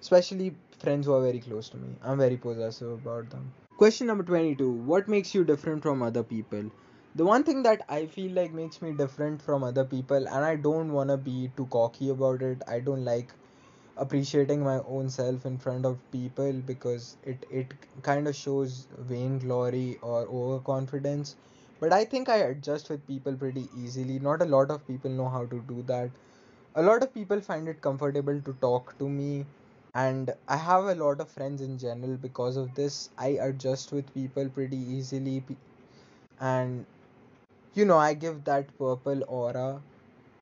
Especially 0.00 0.54
friends 0.78 1.06
who 1.06 1.12
are 1.14 1.22
very 1.22 1.40
close 1.40 1.68
to 1.70 1.76
me. 1.76 1.88
I'm 2.02 2.18
very 2.18 2.36
possessive 2.36 2.92
about 2.92 3.28
them. 3.30 3.52
Question 3.76 4.06
number 4.06 4.24
22 4.24 4.70
what 4.70 5.08
makes 5.08 5.34
you 5.34 5.44
different 5.44 5.82
from 5.82 6.02
other 6.02 6.22
people? 6.22 6.70
The 7.16 7.24
one 7.24 7.44
thing 7.44 7.62
that 7.64 7.82
i 7.88 8.06
feel 8.06 8.32
like 8.32 8.52
makes 8.52 8.80
me 8.80 8.92
different 8.92 9.42
from 9.42 9.64
other 9.64 9.84
people 9.84 10.28
and 10.28 10.44
i 10.48 10.54
don't 10.54 10.92
want 10.92 11.10
to 11.10 11.16
be 11.16 11.50
too 11.56 11.66
cocky 11.66 12.10
about 12.10 12.42
it. 12.42 12.62
I 12.68 12.80
don't 12.80 13.04
like 13.04 13.32
appreciating 13.96 14.62
my 14.64 14.78
own 14.86 15.08
self 15.10 15.46
in 15.46 15.58
front 15.58 15.84
of 15.86 15.98
people 16.12 16.52
because 16.70 17.16
it 17.24 17.46
it 17.50 17.74
kind 18.02 18.28
of 18.28 18.34
shows 18.36 18.86
vainglory 19.12 19.98
or 20.02 20.20
overconfidence. 20.40 21.36
But 21.80 21.92
i 21.92 22.04
think 22.04 22.28
i 22.28 22.36
adjust 22.48 22.90
with 22.90 23.06
people 23.06 23.34
pretty 23.44 23.68
easily. 23.84 24.18
Not 24.18 24.42
a 24.42 24.50
lot 24.56 24.70
of 24.70 24.86
people 24.86 25.10
know 25.10 25.28
how 25.28 25.44
to 25.46 25.60
do 25.68 25.82
that. 25.92 26.10
A 26.74 26.82
lot 26.82 27.02
of 27.02 27.14
people 27.14 27.40
find 27.40 27.68
it 27.68 27.80
comfortable 27.82 28.40
to 28.50 28.52
talk 28.68 28.96
to 28.98 29.08
me. 29.08 29.46
And 29.94 30.34
i 30.48 30.56
have 30.56 30.84
a 30.84 30.96
lot 31.04 31.20
of 31.20 31.28
friends 31.38 31.60
in 31.70 31.78
general 31.78 32.16
because 32.28 32.56
of 32.56 32.74
this. 32.74 33.00
I 33.18 33.28
adjust 33.50 33.92
with 33.92 34.14
people 34.14 34.48
pretty 34.60 34.82
easily. 34.98 35.44
And 36.40 36.86
you 37.74 37.84
know 37.84 37.98
i 37.98 38.14
give 38.14 38.44
that 38.44 38.66
purple 38.78 39.22
aura 39.28 39.82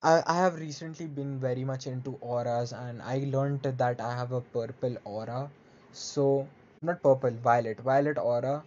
I, 0.03 0.23
have 0.35 0.61
recently 0.61 1.07
been 1.07 1.41
very 1.41 1.65
much 1.65 1.87
into 1.89 2.17
auras 2.21 2.73
and 2.73 3.03
I 3.03 3.25
learned 3.33 3.63
that 3.63 4.01
I 4.01 4.15
have 4.15 4.31
a 4.31 4.41
purple 4.41 4.97
aura. 5.05 5.51
So, 5.93 6.47
not 6.83 7.03
purple, 7.03 7.31
violet, 7.31 7.81
violet 7.81 8.17
aura. 8.17 8.63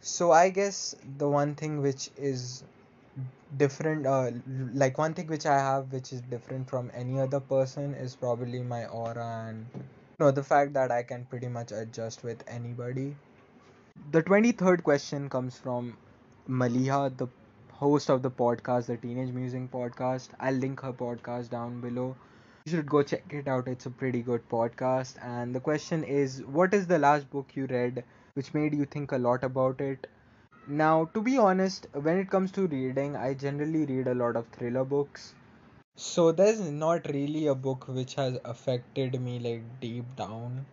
So, 0.00 0.32
I 0.32 0.50
guess 0.50 0.96
the 1.18 1.28
one 1.28 1.54
thing 1.54 1.80
which 1.80 2.10
is 2.16 2.64
different, 3.56 4.04
uh, 4.06 4.32
like 4.74 4.98
one 4.98 5.14
thing 5.14 5.28
which 5.28 5.46
I 5.46 5.58
have 5.58 5.92
which 5.92 6.12
is 6.12 6.20
different 6.22 6.68
from 6.68 6.90
any 6.92 7.20
other 7.20 7.38
person 7.38 7.94
is 7.94 8.16
probably 8.16 8.62
my 8.62 8.86
aura 8.86 9.46
and 9.48 9.66
you 9.74 9.82
know 10.18 10.30
the 10.32 10.42
fact 10.42 10.72
that 10.72 10.90
I 10.90 11.04
can 11.04 11.24
pretty 11.26 11.48
much 11.48 11.70
adjust 11.70 12.24
with 12.24 12.42
anybody. 12.48 13.14
The 14.10 14.22
23rd 14.22 14.82
question 14.82 15.28
comes 15.28 15.56
from 15.56 15.96
Maleeha, 16.48 17.16
the 17.16 17.28
host 17.82 18.10
of 18.10 18.22
the 18.22 18.30
podcast, 18.30 18.86
the 18.86 18.96
Teenage 18.96 19.32
Musings 19.34 19.70
podcast. 19.70 20.28
I'll 20.38 20.54
link 20.54 20.80
her 20.82 20.92
podcast 20.92 21.50
down 21.50 21.80
below. 21.80 22.14
You 22.64 22.70
should 22.70 22.88
go 22.88 23.02
check 23.02 23.32
it 23.38 23.48
out. 23.48 23.66
It's 23.66 23.86
a 23.86 23.90
pretty 23.90 24.22
good 24.22 24.48
podcast. 24.48 25.16
And 25.20 25.54
the 25.54 25.60
question 25.60 26.04
is 26.04 26.44
What 26.44 26.74
is 26.74 26.86
the 26.86 26.98
last 26.98 27.28
book 27.30 27.56
you 27.56 27.66
read 27.66 28.04
which 28.34 28.54
made 28.54 28.74
you 28.74 28.84
think 28.84 29.10
a 29.12 29.18
lot 29.18 29.42
about 29.42 29.80
it? 29.80 30.06
Now, 30.68 31.06
to 31.14 31.20
be 31.20 31.36
honest, 31.38 31.88
when 31.92 32.18
it 32.18 32.30
comes 32.30 32.52
to 32.52 32.68
reading, 32.68 33.16
I 33.16 33.34
generally 33.34 33.84
read 33.86 34.06
a 34.06 34.14
lot 34.14 34.36
of 34.36 34.46
thriller 34.48 34.84
books. 34.84 35.34
So, 35.96 36.30
there's 36.32 36.60
not 36.60 37.08
really 37.08 37.46
a 37.48 37.54
book 37.54 37.88
which 37.88 38.14
has 38.14 38.38
affected 38.44 39.20
me 39.20 39.38
like 39.40 39.80
deep 39.80 40.14
down. 40.16 40.66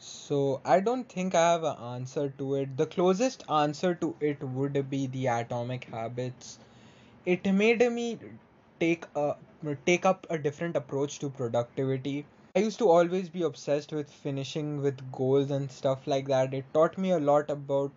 So 0.00 0.60
I 0.64 0.80
don't 0.80 1.08
think 1.08 1.36
I 1.36 1.52
have 1.52 1.62
an 1.62 1.76
answer 1.76 2.30
to 2.38 2.54
it. 2.56 2.76
The 2.76 2.86
closest 2.86 3.44
answer 3.48 3.94
to 3.94 4.16
it 4.18 4.42
would 4.42 4.90
be 4.90 5.06
the 5.06 5.28
Atomic 5.28 5.84
Habits. 5.84 6.58
It 7.26 7.44
made 7.52 7.80
me 7.92 8.18
take 8.80 9.06
a 9.14 9.36
take 9.86 10.06
up 10.06 10.26
a 10.30 10.38
different 10.38 10.76
approach 10.76 11.18
to 11.20 11.30
productivity. 11.30 12.26
I 12.56 12.60
used 12.60 12.78
to 12.80 12.88
always 12.90 13.28
be 13.28 13.42
obsessed 13.42 13.92
with 13.92 14.10
finishing 14.10 14.82
with 14.82 15.12
goals 15.12 15.50
and 15.50 15.70
stuff 15.70 16.06
like 16.06 16.28
that. 16.28 16.54
It 16.54 16.64
taught 16.74 16.98
me 16.98 17.10
a 17.12 17.20
lot 17.20 17.50
about 17.50 17.92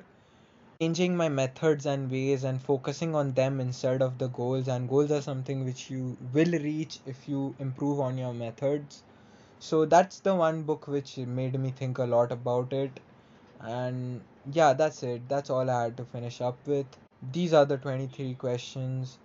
changing 0.82 1.16
my 1.16 1.30
methods 1.30 1.86
and 1.86 2.12
ways 2.12 2.44
and 2.44 2.62
focusing 2.62 3.16
on 3.16 3.32
them 3.34 3.60
instead 3.62 4.02
of 4.02 4.18
the 4.18 4.28
goals 4.28 4.68
and 4.68 4.90
goals 4.90 5.10
are 5.12 5.22
something 5.22 5.64
which 5.64 5.90
you 5.90 6.18
will 6.34 6.52
reach 6.52 7.00
if 7.06 7.28
you 7.30 7.56
improve 7.60 8.00
on 8.02 8.18
your 8.18 8.34
methods 8.34 9.04
so 9.64 9.86
that's 9.86 10.22
the 10.22 10.34
one 10.34 10.64
book 10.64 10.88
which 10.88 11.18
made 11.18 11.58
me 11.60 11.70
think 11.70 12.00
a 12.00 12.04
lot 12.04 12.32
about 12.32 12.74
it. 12.74 13.00
And 13.60 14.22
yeah 14.52 14.74
that's 14.74 15.04
it. 15.04 15.30
That's 15.30 15.52
all 15.52 15.70
i 15.70 15.84
had 15.84 15.98
to 15.98 16.04
finish 16.04 16.42
up 16.42 16.58
with. 16.66 16.88
These 17.32 17.54
are 17.54 17.66
the 17.66 17.78
23 17.78 18.34
questions. 18.46 19.20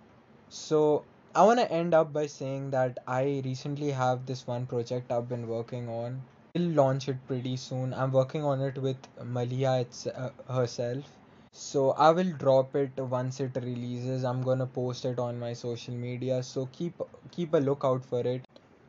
So 0.49 1.03
i 1.33 1.43
want 1.43 1.59
to 1.59 1.71
end 1.71 1.95
up 1.95 2.13
by 2.13 2.27
saying 2.27 2.69
that 2.71 2.99
i 3.07 3.41
recently 3.45 3.89
have 3.91 4.25
this 4.27 4.45
one 4.45 4.67
project 4.67 5.11
i've 5.11 5.27
been 5.27 5.47
working 5.47 5.89
on. 5.89 6.21
Will 6.53 6.69
launch 6.81 7.09
it 7.09 7.17
pretty 7.27 7.57
soon. 7.57 7.95
I'm 7.95 8.11
working 8.11 8.43
on 8.43 8.61
it 8.61 8.77
with 8.77 9.09
Maleeha 9.19 9.81
it's, 9.81 10.05
uh, 10.05 10.29
herself. 10.47 11.03
So 11.51 11.89
i 11.93 12.11
will 12.11 12.31
drop 12.45 12.75
it 12.75 12.91
once 13.17 13.39
it 13.39 13.55
releases. 13.55 14.23
I'm 14.23 14.43
gonna 14.43 14.67
post 14.67 15.03
it 15.05 15.17
on 15.17 15.39
my 15.39 15.53
social 15.53 15.95
media. 15.95 16.43
So 16.43 16.69
keep 16.73 17.01
keep 17.31 17.55
a 17.55 17.65
lookout 17.71 18.05
for 18.05 18.21
it 18.35 18.47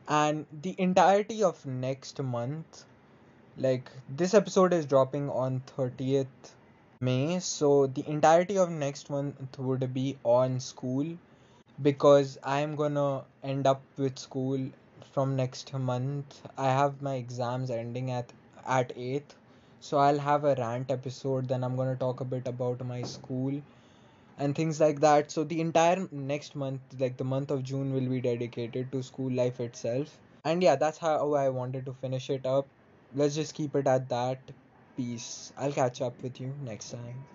and 0.09 0.45
the 0.61 0.75
entirety 0.77 1.41
of 1.43 1.65
next 1.65 2.21
month 2.21 2.83
like 3.57 3.89
this 4.09 4.33
episode 4.33 4.73
is 4.73 4.85
dropping 4.85 5.29
on 5.29 5.61
30th 5.77 6.53
may 7.01 7.39
so 7.39 7.87
the 7.87 8.03
entirety 8.09 8.57
of 8.57 8.69
next 8.69 9.09
month 9.09 9.57
would 9.57 9.93
be 9.93 10.17
on 10.23 10.59
school 10.59 11.17
because 11.81 12.37
I'm 12.43 12.75
gonna 12.75 13.23
end 13.41 13.65
up 13.65 13.81
with 13.97 14.19
school 14.19 14.59
from 15.13 15.35
next 15.35 15.73
month. 15.73 16.41
I 16.57 16.67
have 16.67 17.01
my 17.01 17.15
exams 17.15 17.71
ending 17.71 18.11
at 18.11 18.33
at 18.65 18.91
8th. 18.97 19.35
So 19.79 19.97
I'll 19.97 20.19
have 20.19 20.43
a 20.43 20.55
rant 20.55 20.91
episode 20.91 21.47
then 21.47 21.63
I'm 21.63 21.77
to 21.77 21.95
talk 21.95 22.19
a 22.19 22.25
bit 22.25 22.47
about 22.47 22.85
my 22.85 23.01
school 23.03 23.61
and 24.39 24.55
things 24.55 24.79
like 24.79 25.01
that. 25.01 25.31
So 25.31 25.43
the 25.43 25.61
entire 25.61 26.07
next 26.11 26.55
month, 26.55 26.81
like 26.99 27.17
the 27.17 27.23
month 27.25 27.51
of 27.51 27.63
June 27.63 27.93
will 27.93 28.09
be 28.09 28.21
dedicated 28.21 28.91
to 28.91 29.03
school 29.03 29.31
life 29.31 29.59
itself. 29.59 30.17
And 30.45 30.63
yeah, 30.63 30.75
that's 30.77 30.97
how 30.97 31.33
I 31.35 31.49
wanted 31.49 31.85
to 31.85 31.93
finish 31.93 32.29
it 32.31 32.45
up. 32.47 32.67
Let's 33.13 33.35
just 33.35 33.53
keep 33.53 33.75
it 33.75 33.87
at 33.87 34.09
that. 34.09 34.51
Peace. 34.97 35.53
I'll 35.57 35.73
catch 35.73 36.01
up 36.01 36.21
with 36.23 36.39
you 36.41 36.55
next 36.63 36.89
time. 36.89 37.27